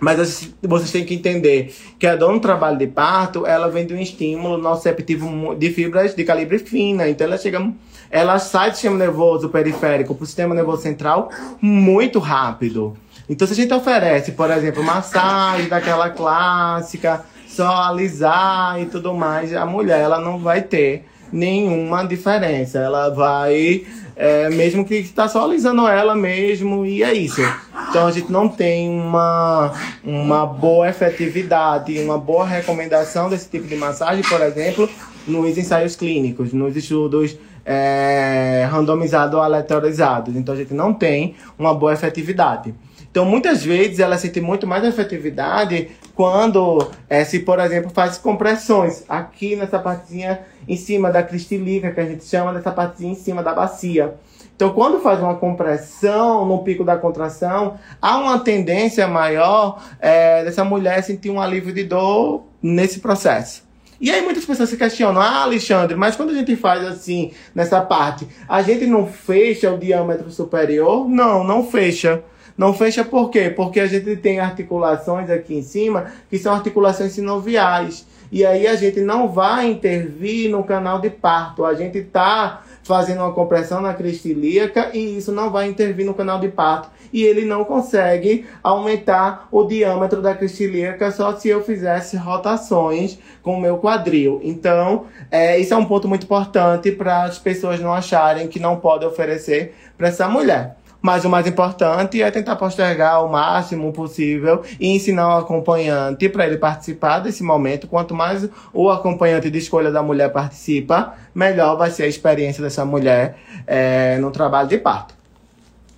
[0.00, 3.94] mas vocês têm que entender que a dor no trabalho de parto, ela vem de
[3.94, 7.08] um estímulo nociceptivo de fibras de calibre fina.
[7.08, 7.72] Então ela chega,
[8.10, 12.96] ela sai do sistema nervoso periférico para o sistema nervoso central muito rápido.
[13.28, 19.54] Então se a gente oferece, por exemplo, massagem daquela clássica, só alisar e tudo mais,
[19.54, 22.78] a mulher ela não vai ter nenhuma diferença.
[22.78, 23.84] Ela vai,
[24.20, 27.40] é, mesmo que está só alisando ela mesmo, e é isso.
[27.88, 29.72] Então a gente não tem uma,
[30.04, 34.86] uma boa efetividade, uma boa recomendação desse tipo de massagem, por exemplo,
[35.26, 40.36] nos ensaios clínicos, nos estudos é, randomizados ou aleatorizados.
[40.36, 42.74] Então a gente não tem uma boa efetividade.
[43.10, 49.04] Então, muitas vezes, ela sente muito mais efetividade quando, é, se por exemplo, faz compressões
[49.08, 53.42] aqui nessa partezinha em cima da cristilica, que a gente chama dessa partezinha em cima
[53.42, 54.14] da bacia.
[54.54, 60.62] Então, quando faz uma compressão no pico da contração, há uma tendência maior é, dessa
[60.62, 63.68] mulher sentir um alívio de dor nesse processo.
[64.00, 67.80] E aí muitas pessoas se questionam, ah, Alexandre, mas quando a gente faz assim, nessa
[67.80, 71.08] parte, a gente não fecha o diâmetro superior?
[71.08, 72.22] Não, não fecha.
[72.60, 73.48] Não fecha por quê?
[73.48, 78.06] Porque a gente tem articulações aqui em cima que são articulações sinoviais.
[78.30, 81.64] E aí a gente não vai intervir no canal de parto.
[81.64, 86.12] A gente está fazendo uma compressão na crista ilíaca e isso não vai intervir no
[86.12, 86.90] canal de parto.
[87.10, 93.18] E ele não consegue aumentar o diâmetro da crista ilíaca só se eu fizesse rotações
[93.42, 94.38] com o meu quadril.
[94.44, 98.76] Então, é, isso é um ponto muito importante para as pessoas não acharem que não
[98.76, 100.76] pode oferecer para essa mulher.
[101.02, 106.46] Mas o mais importante é tentar postergar o máximo possível e ensinar o acompanhante para
[106.46, 107.86] ele participar desse momento.
[107.86, 112.84] Quanto mais o acompanhante de escolha da mulher participa, melhor vai ser a experiência dessa
[112.84, 115.14] mulher é, no trabalho de parto.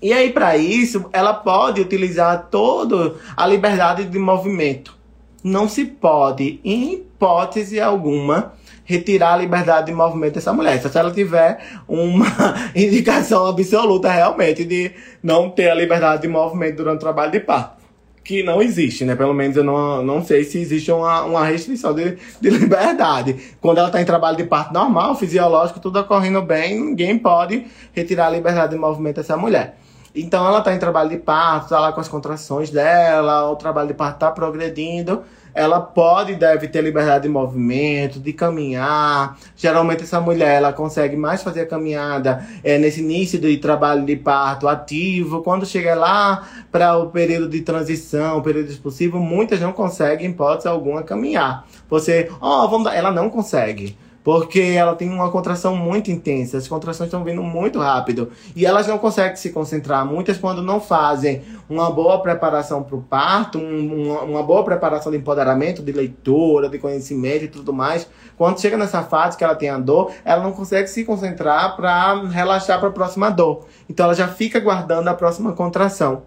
[0.00, 4.96] E aí, para isso, ela pode utilizar toda a liberdade de movimento.
[5.44, 8.52] Não se pode, em hipótese alguma,
[8.92, 10.80] retirar a liberdade de movimento dessa mulher.
[10.80, 12.26] Só se ela tiver uma
[12.76, 17.82] indicação absoluta realmente de não ter a liberdade de movimento durante o trabalho de parto.
[18.22, 19.16] Que não existe, né?
[19.16, 23.36] Pelo menos eu não, não sei se existe uma, uma restrição de, de liberdade.
[23.60, 28.26] Quando ela está em trabalho de parto normal, fisiológico, tudo ocorrendo bem, ninguém pode retirar
[28.26, 29.76] a liberdade de movimento dessa mulher.
[30.14, 33.88] Então ela está em trabalho de parto, está lá com as contrações dela, o trabalho
[33.88, 35.22] de parto está progredindo
[35.54, 39.38] ela pode e deve ter liberdade de movimento, de caminhar.
[39.56, 44.16] Geralmente essa mulher ela consegue mais fazer a caminhada é, nesse início de trabalho de
[44.16, 45.42] parto ativo.
[45.42, 51.02] Quando chega lá para o período de transição, período expulsivo, muitas não conseguem, hipótese alguma,
[51.02, 51.66] caminhar.
[51.88, 52.92] Você, ó, oh, vamos.
[52.92, 53.96] Ela não consegue.
[54.24, 58.86] Porque ela tem uma contração muito intensa, as contrações estão vindo muito rápido e elas
[58.86, 60.06] não conseguem se concentrar.
[60.06, 65.10] Muitas, quando não fazem uma boa preparação para o parto, um, uma, uma, boa preparação
[65.10, 69.56] de empoderamento, de leitura, de conhecimento e tudo mais, quando chega nessa fase que ela
[69.56, 73.66] tem a dor, ela não consegue se concentrar para relaxar para a próxima dor.
[73.90, 76.22] Então ela já fica guardando a próxima contração.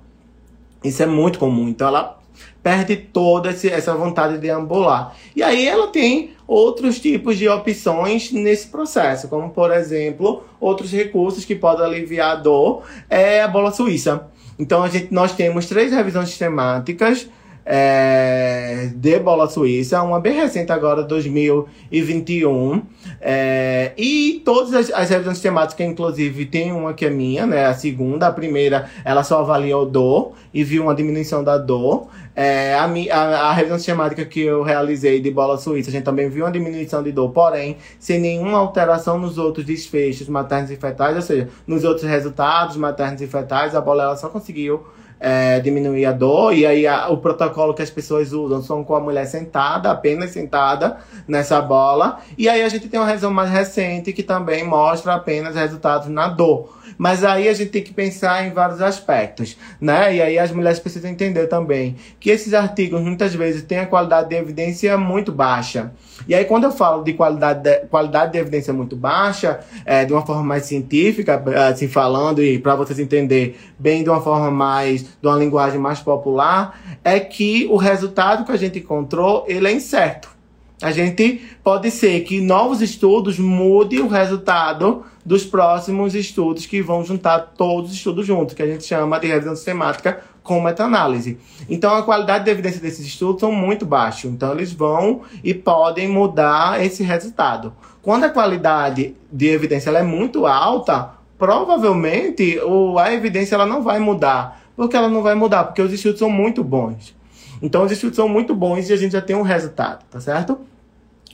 [0.84, 1.70] Isso é muito comum.
[1.70, 2.20] Então ela
[2.62, 5.16] perde toda essa vontade de ambular.
[5.36, 11.46] E aí ela tem outros tipos de opções nesse processo, como por exemplo, outros recursos
[11.46, 14.28] que podem aliviar a dor é a bola suíça.
[14.58, 17.28] Então a gente, nós temos três revisões sistemáticas
[17.66, 22.84] é, de bola suíça, uma bem recente agora, 2021.
[23.20, 27.66] É, e todas as, as revisões temáticas, inclusive, tem uma que é minha, né?
[27.66, 32.08] A segunda, a primeira, ela só avaliou dor e viu uma diminuição da dor.
[32.36, 36.30] É, a, a, a revisão sistemática que eu realizei de bola suíça, a gente também
[36.30, 41.16] viu uma diminuição de dor, porém, sem nenhuma alteração nos outros desfechos maternos e fetais,
[41.16, 44.86] ou seja, nos outros resultados maternos e fetais, a bola ela só conseguiu
[45.20, 46.54] é, diminuir a dor.
[46.54, 50.32] E aí a, o protocolo que as pessoas usam são com a mulher sentada, apenas
[50.32, 52.20] sentada nessa bola.
[52.38, 56.28] E aí a gente tem uma revisão mais recente que também mostra apenas resultados na
[56.28, 56.76] dor.
[56.98, 60.16] Mas aí a gente tem que pensar em vários aspectos, né?
[60.16, 64.30] E aí as mulheres precisam entender também que esses artigos muitas vezes têm a qualidade
[64.30, 65.92] de evidência muito baixa.
[66.28, 70.14] E aí quando eu falo de qualidade de, qualidade de evidência muito baixa, é, de
[70.14, 75.04] uma forma mais científica, assim falando e para vocês entenderem bem de uma forma mais,
[75.04, 79.72] de uma linguagem mais popular, é que o resultado que a gente encontrou, ele é
[79.72, 80.35] incerto.
[80.82, 87.04] A gente pode ser que novos estudos mudem o resultado dos próximos estudos que vão
[87.04, 91.40] juntar todos os estudos juntos, que a gente chama de revisão sistemática com meta-análise.
[91.70, 94.30] Então, a qualidade de evidência desses estudos são muito baixos.
[94.30, 97.74] Então, eles vão e podem mudar esse resultado.
[98.02, 103.98] Quando a qualidade de evidência é muito alta, provavelmente o, a evidência ela não vai
[103.98, 104.62] mudar.
[104.76, 105.64] Por que ela não vai mudar?
[105.64, 107.15] Porque os estudos são muito bons.
[107.62, 110.60] Então, os estudos são muito bons e a gente já tem um resultado, tá certo?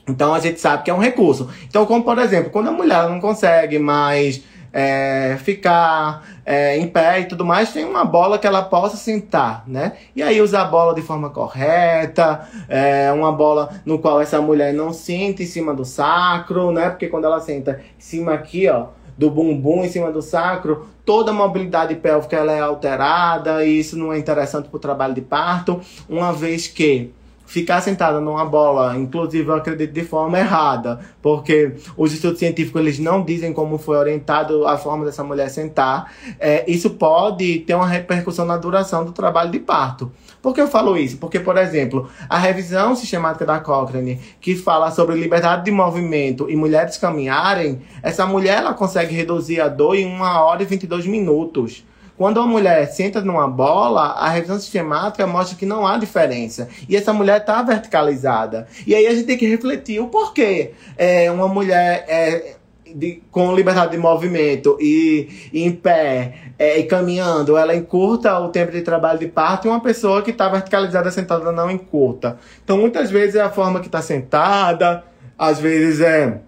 [0.08, 1.50] Então a gente sabe que é um recurso.
[1.68, 7.22] Então, como por exemplo, quando a mulher não consegue mais é, ficar é, em pé
[7.22, 9.94] e tudo mais, tem uma bola que ela possa sentar, né?
[10.16, 14.74] E aí usar a bola de forma correta, é, uma bola no qual essa mulher
[14.74, 16.90] não senta em cima do sacro, né?
[16.90, 21.32] Porque quando ela senta em cima aqui, ó, do bumbum em cima do sacro, toda
[21.32, 25.22] a mobilidade pélvica ela é alterada e isso não é interessante para o trabalho de
[25.22, 27.12] parto, uma vez que
[27.52, 32.98] ficar sentada numa bola, inclusive eu acredito de forma errada, porque os estudos científicos eles
[32.98, 37.86] não dizem como foi orientado a forma dessa mulher sentar, é, isso pode ter uma
[37.86, 40.10] repercussão na duração do trabalho de parto.
[40.42, 41.18] Por que eu falo isso?
[41.18, 46.56] Porque, por exemplo, a revisão sistemática da Cochrane, que fala sobre liberdade de movimento e
[46.56, 51.84] mulheres caminharem, essa mulher ela consegue reduzir a dor em 1 hora e 22 minutos.
[52.22, 56.70] Quando uma mulher senta numa bola, a revisão sistemática mostra que não há diferença.
[56.88, 58.68] E essa mulher está verticalizada.
[58.86, 62.58] E aí a gente tem que refletir o porquê é, uma mulher é,
[62.94, 68.50] de, com liberdade de movimento e, e em pé é, e caminhando, ela encurta o
[68.50, 72.38] tempo de trabalho de parto e uma pessoa que está verticalizada sentada não encurta.
[72.64, 75.04] Então muitas vezes é a forma que está sentada,
[75.40, 76.40] às vezes é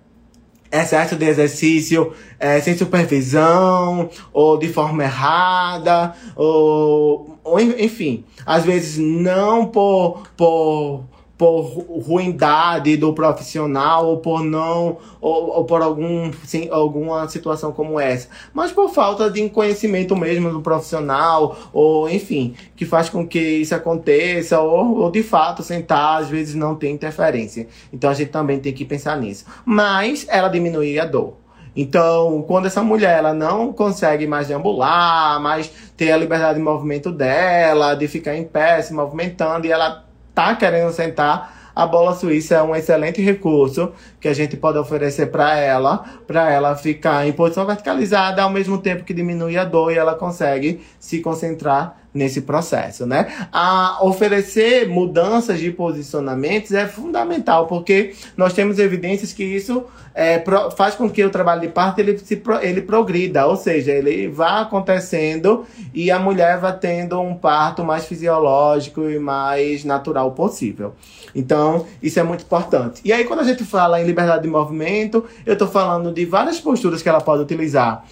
[0.73, 8.97] excesso de exercício é, sem supervisão, ou de forma errada, ou, ou enfim, às vezes
[8.97, 11.03] não por, por
[11.37, 17.99] por ruindade do profissional ou por não ou, ou por algum sim, alguma situação como
[17.99, 23.39] essa, mas por falta de conhecimento mesmo do profissional ou enfim que faz com que
[23.39, 27.67] isso aconteça ou, ou de fato sentar às vezes não tem interferência.
[27.91, 29.45] Então a gente também tem que pensar nisso.
[29.65, 31.35] Mas ela diminui a dor.
[31.75, 37.11] Então, quando essa mulher ela não consegue mais deambular, mais ter a liberdade de movimento
[37.11, 42.55] dela, de ficar em pé, se movimentando, e ela tá querendo sentar, a bola suíça
[42.55, 47.33] é um excelente recurso que a gente pode oferecer para ela, para ela ficar em
[47.33, 52.41] posição verticalizada ao mesmo tempo que diminui a dor e ela consegue se concentrar nesse
[52.41, 53.47] processo, né?
[53.51, 60.69] A oferecer mudanças de posicionamentos é fundamental, porque nós temos evidências que isso é, pro,
[60.71, 64.61] faz com que o trabalho de parto ele, se, ele progrida, ou seja, ele vá
[64.61, 70.93] acontecendo e a mulher vá tendo um parto mais fisiológico e mais natural possível.
[71.35, 73.01] Então, isso é muito importante.
[73.03, 76.59] E aí, quando a gente fala em liberdade de movimento, eu estou falando de várias
[76.59, 78.05] posturas que ela pode utilizar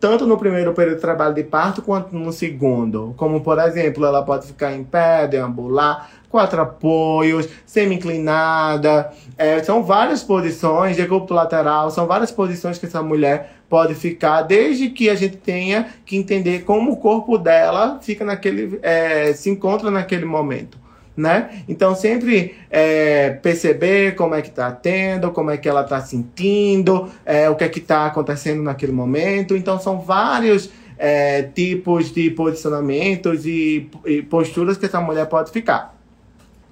[0.00, 3.14] tanto no primeiro período de trabalho de parto quanto no segundo.
[3.16, 9.10] Como, por exemplo, ela pode ficar em pé, deambular, quatro apoios, semi-inclinada.
[9.36, 14.88] É, são várias posições, decúbito lateral, são várias posições que essa mulher pode ficar, desde
[14.88, 19.90] que a gente tenha que entender como o corpo dela fica naquele, é, se encontra
[19.90, 20.78] naquele momento
[21.18, 21.62] né?
[21.68, 27.10] Então sempre é, perceber como é que tá tendo, como é que ela tá sentindo,
[27.26, 29.56] é, o que é que tá acontecendo naquele momento.
[29.56, 35.94] Então são vários é, tipos de posicionamentos e, e posturas que essa mulher pode ficar.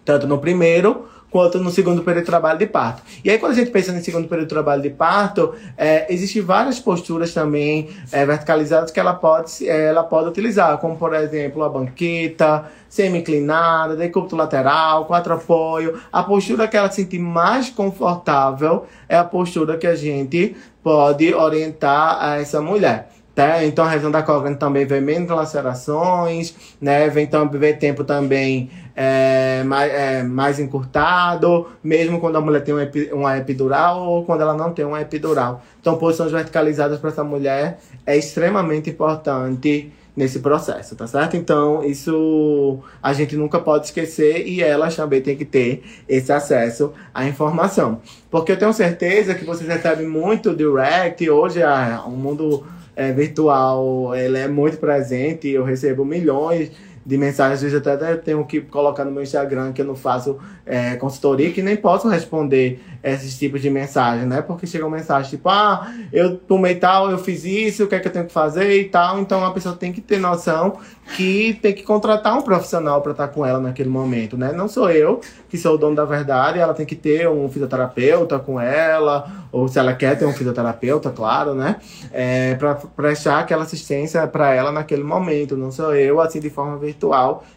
[0.05, 3.03] Tanto no primeiro quanto no segundo período de trabalho de parto.
[3.23, 6.41] E aí, quando a gente pensa no segundo período de trabalho de parto, é, existem
[6.41, 11.63] várias posturas também é, verticalizadas que ela pode, é, ela pode utilizar, como por exemplo
[11.63, 16.01] a banqueta, semi-inclinada, decúbito lateral, quatro apoio.
[16.11, 21.35] A postura que ela se sentir mais confortável é a postura que a gente pode
[21.35, 23.11] orientar a essa mulher.
[23.37, 23.63] Tá?
[23.63, 27.07] Então a região da córnea também vem menos lacerações, né?
[27.11, 32.75] Vem, vem tempo também é, mais, é, mais encurtado, mesmo quando a mulher tem
[33.13, 35.63] uma epidural ou quando ela não tem uma epidural.
[35.79, 41.37] Então posições verticalizadas para essa mulher é extremamente importante nesse processo, tá certo?
[41.37, 46.95] Então, isso a gente nunca pode esquecer e elas também têm que ter esse acesso
[47.13, 48.01] à informação.
[48.31, 52.65] Porque eu tenho certeza que vocês recebem muito direct, hoje é um mundo
[52.97, 56.73] é, virtual ele é muito presente, eu recebo milhões
[57.07, 60.39] de mensagens, às vezes até tenho que colocar no meu Instagram que eu não faço
[60.67, 64.43] é, consultoria, que nem posso responder esses tipos de mensagens, né?
[64.43, 68.01] Porque chega uma mensagem tipo, ah, eu tomei tal, eu fiz isso, o que é
[68.01, 69.21] que eu tenho que fazer e tal.
[69.21, 70.79] Então a pessoa tem que ter noção
[71.15, 74.51] que tem que contratar um profissional para estar com ela naquele momento, né?
[74.53, 78.41] Não sou eu que sou o dono da verdade, ela tem que ter um fisioterapeuta
[78.41, 81.77] com ela, ou se ela quer ter um fisioterapeuta, claro, né?
[82.13, 85.57] É, para prestar aquela assistência para ela naquele momento.
[85.57, 86.96] Não sou eu, assim, de forma virtual,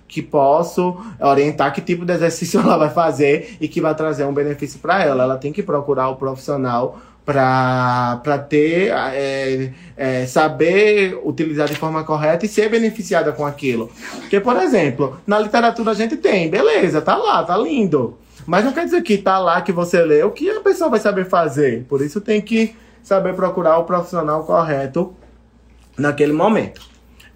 [0.07, 4.33] que posso orientar que tipo de exercício ela vai fazer e que vai trazer um
[4.33, 5.23] benefício para ela.
[5.23, 12.45] Ela tem que procurar o profissional para ter é, é, saber utilizar de forma correta
[12.45, 13.91] e ser beneficiada com aquilo.
[14.21, 18.17] Porque, por exemplo, na literatura a gente tem, beleza, tá lá, tá lindo.
[18.47, 21.25] Mas não quer dizer que tá lá que você leu que a pessoa vai saber
[21.25, 21.85] fazer.
[21.87, 25.13] Por isso tem que saber procurar o profissional correto
[25.95, 26.88] naquele momento.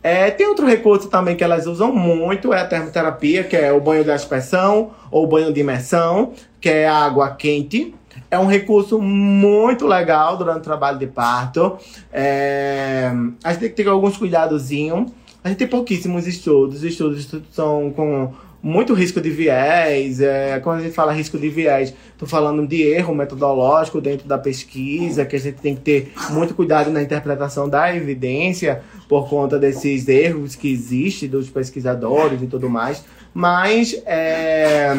[0.04, 3.80] É, tem outro recurso também que elas usam muito, é a termoterapia, que é o
[3.80, 7.96] banho de aspersão ou banho de imersão, que é água quente.
[8.30, 11.78] É um recurso muito legal durante o trabalho de parto.
[12.12, 13.12] É,
[13.44, 15.10] a gente tem que ter alguns cuidadozinhos.
[15.42, 16.78] A gente tem pouquíssimos estudos.
[16.78, 18.34] Os estudos são com
[18.64, 20.22] muito risco de viés.
[20.22, 24.38] É, quando a gente fala risco de viés, estou falando de erro metodológico dentro da
[24.38, 29.60] pesquisa, que a gente tem que ter muito cuidado na interpretação da evidência por conta
[29.60, 33.04] desses erros que existem dos pesquisadores e tudo mais.
[33.34, 34.94] Mas é,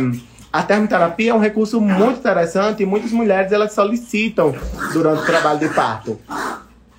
[0.53, 4.55] a termoterapia é um recurso muito interessante e muitas mulheres elas solicitam
[4.93, 6.19] durante o trabalho de parto.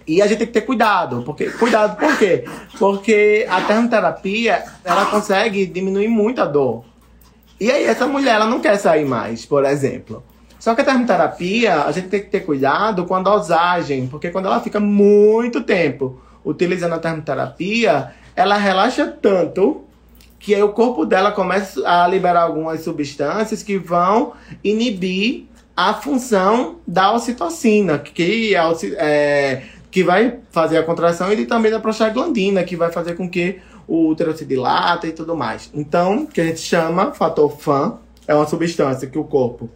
[0.08, 2.46] E a gente tem que ter cuidado, porque cuidado por quê?
[2.78, 6.86] Porque a termoterapia, ela consegue diminuir muito a dor.
[7.60, 10.24] E aí essa mulher, ela não quer sair mais, por exemplo.
[10.60, 14.46] Só que a termoterapia, a gente tem que ter cuidado com a dosagem, porque quando
[14.46, 19.86] ela fica muito tempo utilizando a termoterapia, ela relaxa tanto
[20.38, 24.34] que aí o corpo dela começa a liberar algumas substâncias que vão
[24.64, 25.46] inibir
[25.76, 28.60] a função da ocitocina, que é,
[28.98, 29.64] é
[29.96, 34.10] que vai fazer a contração e também da prostaglandina, que vai fazer com que o
[34.10, 35.72] útero se dilata e tudo mais.
[35.74, 39.70] Então, que a gente chama fator FAN, é uma substância que o corpo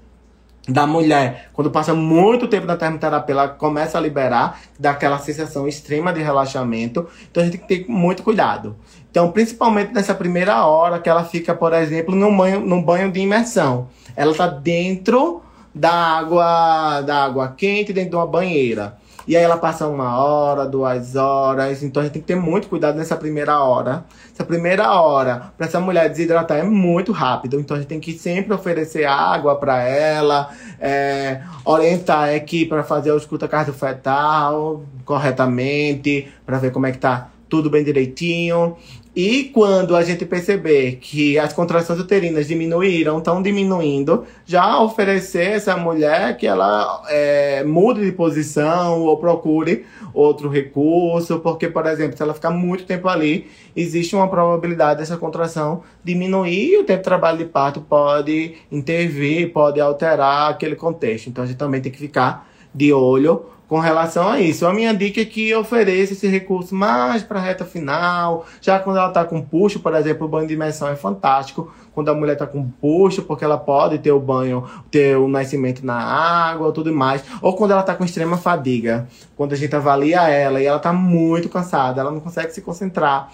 [0.68, 5.66] da mulher, quando passa muito tempo na termoterapia, ela começa a liberar, dá aquela sensação
[5.70, 7.08] extrema de relaxamento.
[7.32, 8.76] Então a gente tem que ter muito cuidado.
[9.10, 13.22] Então, principalmente nessa primeira hora que ela fica, por exemplo, num banho, num banho de
[13.22, 13.88] imersão.
[14.18, 15.42] Ela está dentro
[15.74, 18.98] da água, da água quente, dentro de uma banheira.
[19.30, 21.84] E aí ela passa uma hora, duas horas.
[21.84, 24.04] Então a gente tem que ter muito cuidado nessa primeira hora.
[24.34, 27.60] Essa primeira hora, para essa mulher desidratar, é muito rápido.
[27.60, 30.50] Então a gente tem que sempre oferecer água para ela,
[30.80, 36.98] é, orientar a equipe para fazer a escuta cardiofetal corretamente, para ver como é que
[36.98, 38.78] tá tudo bem direitinho.
[39.22, 45.76] E quando a gente perceber que as contrações uterinas diminuíram, estão diminuindo, já oferecer essa
[45.76, 52.24] mulher que ela é, mude de posição ou procure outro recurso, porque, por exemplo, se
[52.24, 57.04] ela ficar muito tempo ali, existe uma probabilidade dessa contração diminuir e o tempo de
[57.04, 61.28] trabalho de parto pode intervir, pode alterar aquele contexto.
[61.28, 64.66] Então a gente também tem que ficar de olho com relação a isso.
[64.66, 68.98] A minha dica é que ofereça esse recurso mais para a reta final, já quando
[68.98, 71.72] ela está com puxo, por exemplo, o banho de imersão é fantástico.
[71.94, 75.86] Quando a mulher está com puxo, porque ela pode ter o banho, ter o nascimento
[75.86, 77.24] na água, tudo mais.
[77.42, 79.08] Ou quando ela está com extrema fadiga,
[79.38, 83.30] quando a gente avalia ela e ela está muito cansada, ela não consegue se concentrar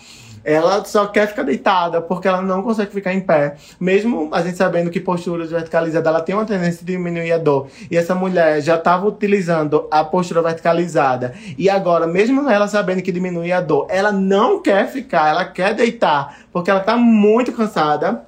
[0.46, 3.56] ela só quer ficar deitada porque ela não consegue ficar em pé.
[3.80, 7.68] Mesmo a gente sabendo que postura verticalizada ela tem uma tendência de diminuir a dor.
[7.90, 11.34] E essa mulher já estava utilizando a postura verticalizada.
[11.58, 15.74] E agora, mesmo ela sabendo que diminui a dor, ela não quer ficar, ela quer
[15.74, 18.24] deitar porque ela está muito cansada.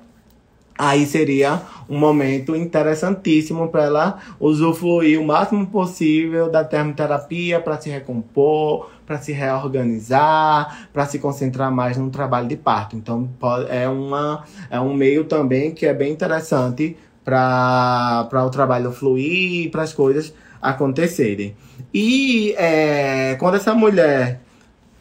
[0.77, 7.89] Aí seria um momento interessantíssimo para ela usufruir o máximo possível da termoterapia para se
[7.89, 12.95] recompor, para se reorganizar, para se concentrar mais no trabalho de parto.
[12.95, 13.27] Então
[13.69, 19.81] é, uma, é um meio também que é bem interessante para o trabalho fluir para
[19.81, 21.55] as coisas acontecerem.
[21.93, 24.41] E é, quando essa mulher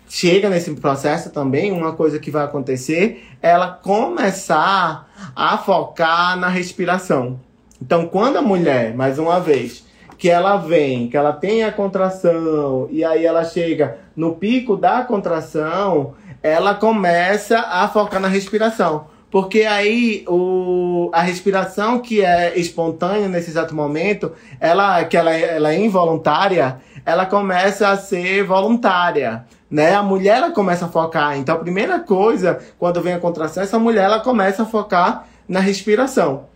[0.08, 6.48] chega nesse processo também, uma coisa que vai acontecer é ela começar a focar na
[6.48, 7.40] respiração.
[7.80, 9.84] Então, quando a mulher, mais uma vez,
[10.18, 15.02] que ela vem, que ela tem a contração, e aí ela chega no pico da
[15.02, 19.06] contração, ela começa a focar na respiração.
[19.30, 25.74] Porque aí o, a respiração que é espontânea nesse exato momento, ela, que ela, ela
[25.74, 29.44] é involuntária, ela começa a ser voluntária.
[29.70, 29.94] Né?
[29.94, 31.36] A mulher ela começa a focar.
[31.38, 35.60] Então a primeira coisa, quando vem a contração, essa mulher ela começa a focar na
[35.60, 36.46] respiração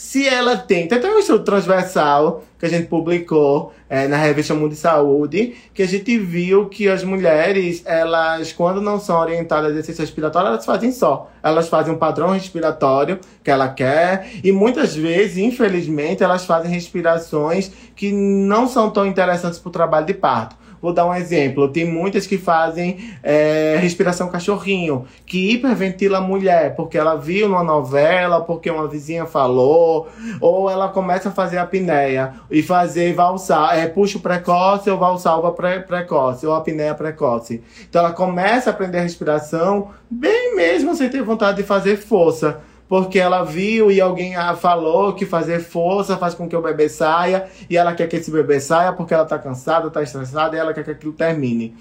[0.00, 0.88] se ela tem.
[0.88, 5.56] Tem até um estudo transversal que a gente publicou é, na revista Mundo de Saúde,
[5.74, 10.48] que a gente viu que as mulheres, elas, quando não são orientadas a exercício respiratório,
[10.48, 11.30] elas fazem só.
[11.42, 17.70] Elas fazem um padrão respiratório que ela quer, e muitas vezes, infelizmente, elas fazem respirações
[17.94, 20.56] que não são tão interessantes para o trabalho de parto.
[20.80, 21.68] Vou dar um exemplo.
[21.68, 27.62] Tem muitas que fazem é, respiração cachorrinho, que hiperventila a mulher, porque ela viu numa
[27.62, 30.08] novela, porque uma vizinha falou,
[30.40, 35.80] ou ela começa a fazer apneia e fazer valsar, é puxo precoce ou valsalva pre
[35.80, 37.62] precoce, ou apneia precoce.
[37.88, 42.60] Então ela começa a aprender a respiração bem mesmo sem ter vontade de fazer força
[42.90, 47.46] porque ela viu e alguém falou que fazer força faz com que o bebê saia
[47.70, 50.74] e ela quer que esse bebê saia porque ela está cansada, está estressada e ela
[50.74, 51.72] quer que aquilo termine.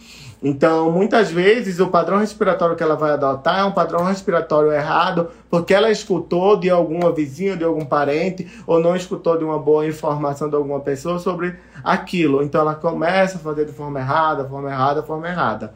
[0.41, 5.32] Então, muitas vezes, o padrão respiratório que ela vai adotar é um padrão respiratório errado,
[5.49, 9.86] porque ela escutou de alguma vizinha, de algum parente, ou não escutou de uma boa
[9.88, 12.43] informação de alguma pessoa sobre aquilo.
[12.43, 15.74] Então, ela começa a fazer de forma errada, forma errada, forma errada.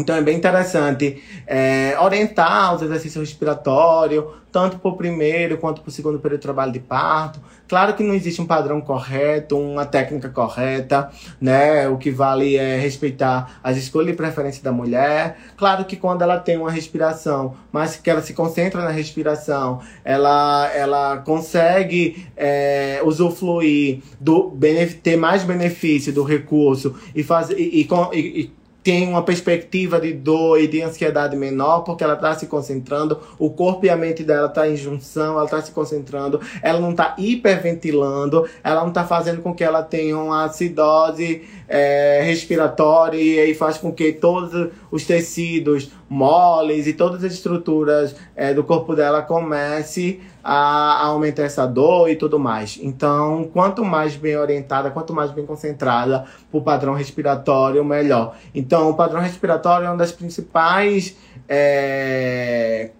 [0.00, 5.88] Então é bem interessante é, orientar os exercícios respiratórios, tanto para o primeiro quanto para
[5.88, 7.40] o segundo período de trabalho de parto.
[7.68, 11.08] Claro que não existe um padrão correto, uma técnica correta,
[11.40, 11.88] né?
[11.88, 15.38] O que vale é respeitar as escolhas e preferências da mulher.
[15.56, 20.68] Claro que quando ela tem uma respiração, mas que ela se concentra na respiração, ela,
[20.74, 24.56] ela consegue é, usufruir do
[25.02, 30.60] ter mais benefício do recurso e fazer e, e, e tem uma perspectiva de dor
[30.60, 34.46] e de ansiedade menor, porque ela está se concentrando, o corpo e a mente dela
[34.46, 39.42] está em junção, ela está se concentrando, ela não está hiperventilando, ela não está fazendo
[39.42, 45.90] com que ela tenha uma acidose é, respiratória e faz com que todos os tecidos
[46.08, 52.16] moles e todas as estruturas é, do corpo dela comece a aumentar essa dor e
[52.16, 52.78] tudo mais.
[52.82, 58.36] Então, quanto mais bem orientada, quanto mais bem concentrada o padrão respiratório, melhor.
[58.54, 61.16] Então, o padrão respiratório é uma das principais
[61.48, 62.90] é,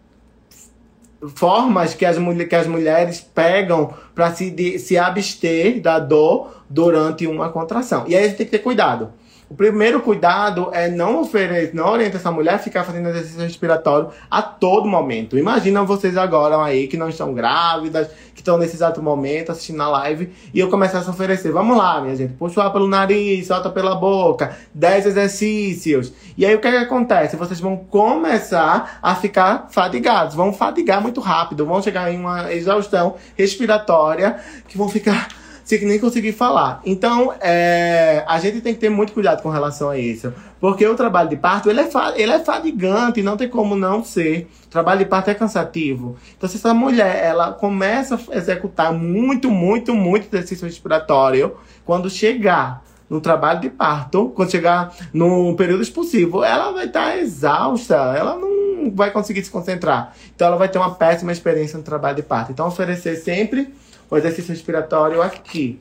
[1.35, 2.17] formas que as,
[2.49, 8.05] que as mulheres pegam para se, se abster da dor durante uma contração.
[8.07, 9.13] E aí a gente tem que ter cuidado.
[9.51, 14.11] O primeiro cuidado é não oferecer, não orientar essa mulher a ficar fazendo exercício respiratório
[14.31, 15.37] a todo momento.
[15.37, 19.89] Imagina vocês agora aí que não estão grávidas, que estão nesse exato momento assistindo a
[19.89, 21.51] live e eu começasse a oferecer.
[21.51, 22.35] Vamos lá, minha gente.
[22.35, 26.13] Puxa o ar pelo nariz, solta pela boca, 10 exercícios.
[26.39, 27.35] E aí o que, é que acontece?
[27.35, 33.17] Vocês vão começar a ficar fadigados, vão fadigar muito rápido, vão chegar em uma exaustão
[33.37, 34.39] respiratória
[34.69, 36.81] que vão ficar sem nem conseguir falar.
[36.85, 40.33] Então, é, a gente tem que ter muito cuidado com relação a isso.
[40.61, 44.49] Porque o trabalho de parto, ele é, ele é fadigante, não tem como não ser.
[44.67, 46.17] O trabalho de parto é cansativo.
[46.37, 52.85] Então, se essa mulher, ela começa a executar muito, muito, muito exercício respiratório, quando chegar
[53.09, 58.91] no trabalho de parto, quando chegar no período expulsivo, ela vai estar exausta, ela não
[58.95, 60.15] vai conseguir se concentrar.
[60.35, 62.53] Então, ela vai ter uma péssima experiência no trabalho de parto.
[62.53, 63.75] Então, oferecer sempre
[64.11, 65.81] o exercício respiratório aqui,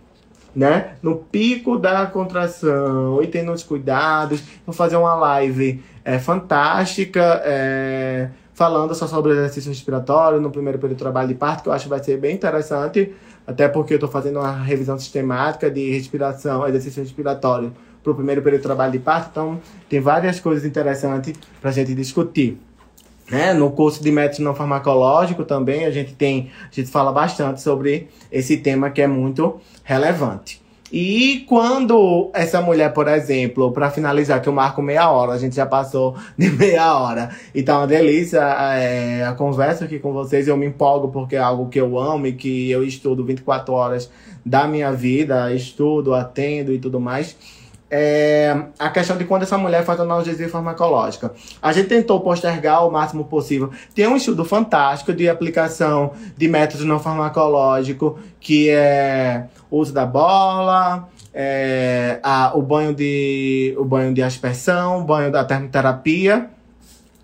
[0.56, 0.96] né?
[1.02, 4.42] No pico da contração, e tendo os cuidados.
[4.66, 10.98] Vou fazer uma live é, fantástica, é, falando só sobre exercício respiratório no primeiro período
[10.98, 13.14] de trabalho de parto, que eu acho que vai ser bem interessante,
[13.48, 17.74] até porque eu estou fazendo uma revisão sistemática de respiração, exercício respiratório
[18.04, 19.60] para o primeiro período de trabalho de parto, então
[19.90, 22.60] tem várias coisas interessantes para a gente discutir.
[23.30, 23.54] Né?
[23.54, 28.08] No curso de método não farmacológico também a gente tem, a gente fala bastante sobre
[28.32, 30.62] esse tema que é muito relevante.
[30.92, 35.56] E quando essa mulher, por exemplo, para finalizar, que eu marco meia hora, a gente
[35.56, 37.30] já passou de meia hora.
[37.54, 40.48] E tá uma delícia é, a conversa aqui com vocês.
[40.48, 44.10] Eu me empolgo porque é algo que eu amo e que eu estudo 24 horas
[44.44, 47.36] da minha vida, estudo, atendo e tudo mais
[47.90, 51.34] é, a questão de quando essa mulher faz analgesia farmacológica.
[51.62, 53.72] A gente tentou postergar o máximo possível.
[53.96, 60.06] Tem um estudo fantástico de aplicação de métodos não farmacológicos, que é o uso da
[60.06, 66.50] bola, é, a, o, banho de, o banho de aspersão, o banho da termoterapia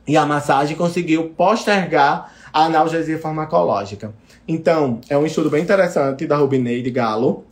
[0.07, 4.13] e a massagem conseguiu postergar a analgesia farmacológica.
[4.47, 7.43] Então, é um estudo bem interessante da Rubineide Galo,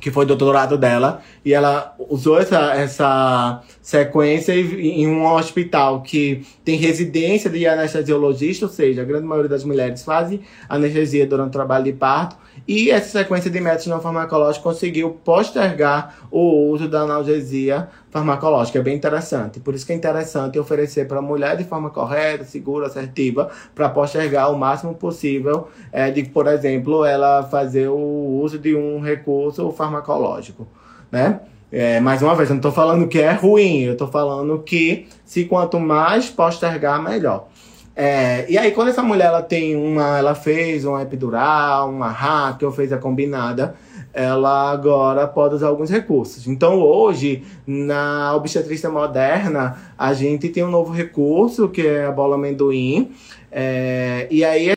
[0.00, 6.76] que foi doutorado dela, e ela usou essa, essa sequência em um hospital que tem
[6.76, 11.84] residência de anestesiologista, ou seja, a grande maioria das mulheres fazem anestesia durante o trabalho
[11.84, 12.36] de parto,
[12.66, 18.78] e essa sequência de métodos não farmacológicos conseguiu postergar o uso da analgesia farmacológica.
[18.78, 19.60] É bem interessante.
[19.60, 23.88] Por isso que é interessante oferecer para a mulher de forma correta, segura, assertiva, para
[23.88, 29.70] postergar o máximo possível é, de, por exemplo, ela fazer o uso de um recurso
[29.72, 30.66] farmacológico,
[31.10, 31.40] né?
[31.72, 35.06] É, mais uma vez, eu não estou falando que é ruim, eu estou falando que
[35.24, 37.46] se quanto mais postergar, melhor.
[37.94, 42.62] É, e aí, quando essa mulher ela tem uma, ela fez uma epidural, uma hack,
[42.62, 43.76] ou fez a combinada,
[44.12, 46.46] ela agora pode usar alguns recursos.
[46.46, 52.36] Então, hoje, na obstetrícia moderna, a gente tem um novo recurso, que é a bola
[52.36, 53.12] amendoim.
[53.50, 54.72] É, e aí,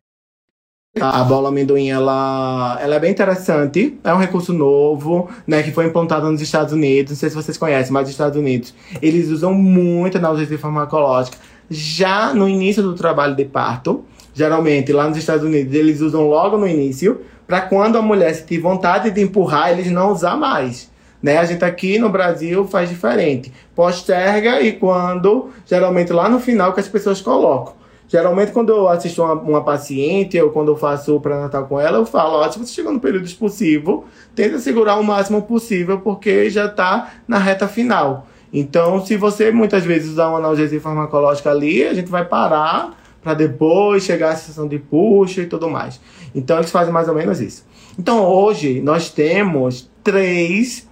[1.01, 3.97] a bola amendoim, ela, ela é bem interessante.
[4.03, 5.63] É um recurso novo, né?
[5.63, 7.11] Que foi implantado nos Estados Unidos.
[7.13, 11.37] Não sei se vocês conhecem, mas nos Estados Unidos, eles usam muito a analgesia farmacológica
[11.69, 14.03] já no início do trabalho de parto.
[14.33, 18.45] Geralmente, lá nos Estados Unidos, eles usam logo no início, para quando a mulher se
[18.45, 20.91] tiver vontade de empurrar, eles não usar mais.
[21.21, 21.37] Né?
[21.37, 23.51] A gente aqui no Brasil faz diferente.
[23.75, 27.73] Posterga e quando, geralmente lá no final que as pessoas colocam.
[28.07, 31.97] Geralmente, quando eu assisto uma, uma paciente ou quando eu faço o pré-natal com ela,
[31.97, 36.49] eu falo: ó, se você chegou no período expulsivo, tenta segurar o máximo possível, porque
[36.49, 38.27] já está na reta final.
[38.51, 43.33] Então, se você muitas vezes usar uma analgesia farmacológica ali, a gente vai parar para
[43.33, 45.99] depois chegar à sessão de puxa e tudo mais.
[46.35, 47.65] Então, eles fazem mais ou menos isso.
[47.97, 50.87] Então, hoje, nós temos três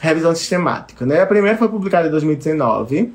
[0.00, 1.06] revisões sistemáticas.
[1.06, 1.20] Né?
[1.20, 3.12] A primeira foi publicada em 2019.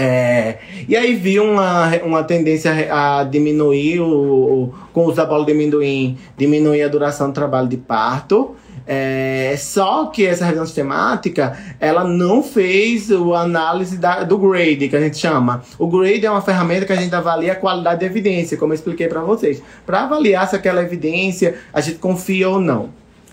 [0.00, 0.58] É,
[0.88, 5.50] e aí vi uma, uma tendência a diminuir, o, com o uso da bola de
[5.50, 8.54] amendoim, diminuir a duração do trabalho de parto.
[8.90, 14.96] É, só que essa revisão sistemática, ela não fez o análise da, do grade, que
[14.96, 15.62] a gente chama.
[15.78, 18.76] O grade é uma ferramenta que a gente avalia a qualidade da evidência, como eu
[18.76, 19.62] expliquei para vocês.
[19.84, 22.88] Para avaliar se aquela evidência a gente confia ou não.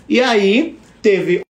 [0.06, 1.40] E aí, teve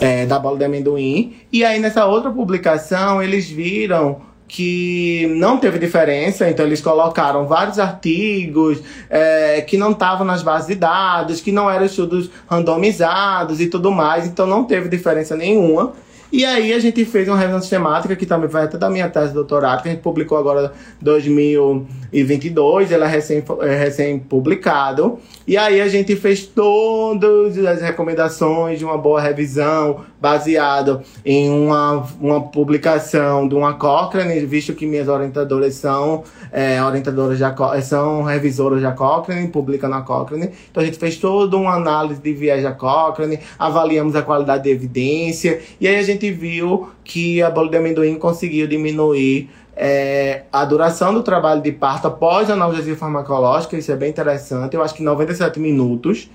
[0.00, 1.36] é, da bola de amendoim.
[1.52, 7.78] E aí, nessa outra publicação, eles viram que não teve diferença, então eles colocaram vários
[7.78, 13.68] artigos é, que não estavam nas bases de dados, que não eram estudos randomizados e
[13.68, 15.92] tudo mais, então não teve diferença nenhuma.
[16.32, 19.28] E aí a gente fez uma revisão sistemática, que também vai até da minha tese
[19.28, 25.18] de doutorado, que a gente publicou agora em 2022, ela é recém, é recém publicado.
[25.50, 32.06] E aí a gente fez todas as recomendações de uma boa revisão, baseado em uma,
[32.20, 36.22] uma publicação de uma Cochrane, visto que minhas orientadoras são
[36.52, 40.50] é, orientadoras da, são revisoras da Cochrane, publicam na Cochrane.
[40.70, 44.70] Então a gente fez toda uma análise de viés da Cochrane, avaliamos a qualidade de
[44.70, 49.50] evidência, e aí a gente viu que a bola de amendoim conseguiu diminuir
[49.82, 54.76] é, a duração do trabalho de parto após a analgesia farmacológica, isso é bem interessante,
[54.76, 56.28] eu acho que 97 minutos,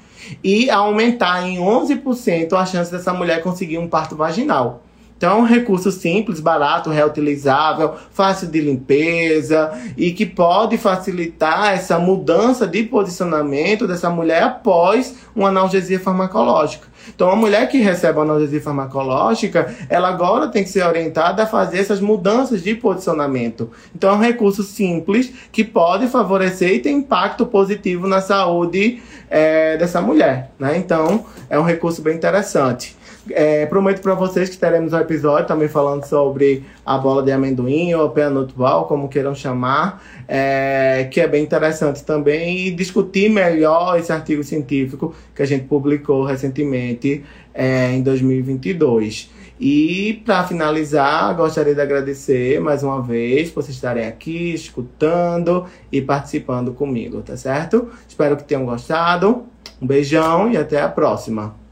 [0.43, 4.81] e aumentar em 11% a chance dessa mulher conseguir um parto vaginal.
[5.17, 12.67] Então um recurso simples, barato, reutilizável, fácil de limpeza e que pode facilitar essa mudança
[12.67, 16.95] de posicionamento dessa mulher após uma analgesia farmacológica.
[17.13, 21.79] Então, a mulher que recebe analgesia farmacológica, ela agora tem que ser orientada a fazer
[21.79, 23.69] essas mudanças de posicionamento.
[23.95, 29.77] Então, é um recurso simples que pode favorecer e ter impacto positivo na saúde é,
[29.77, 30.51] dessa mulher.
[30.57, 30.77] Né?
[30.77, 32.95] Então, é um recurso bem interessante.
[33.31, 37.93] É, prometo para vocês que teremos um episódio também falando sobre a bola de amendoim
[37.93, 43.97] ou a peanutball, como queiram chamar, é, que é bem interessante também, e discutir melhor
[43.97, 47.23] esse artigo científico que a gente publicou recentemente
[47.53, 49.29] é, em 2022.
[49.59, 56.01] E para finalizar, gostaria de agradecer mais uma vez por vocês estarem aqui escutando e
[56.01, 57.89] participando comigo, tá certo?
[58.07, 59.45] Espero que tenham gostado.
[59.81, 61.64] Um beijão e até a próxima.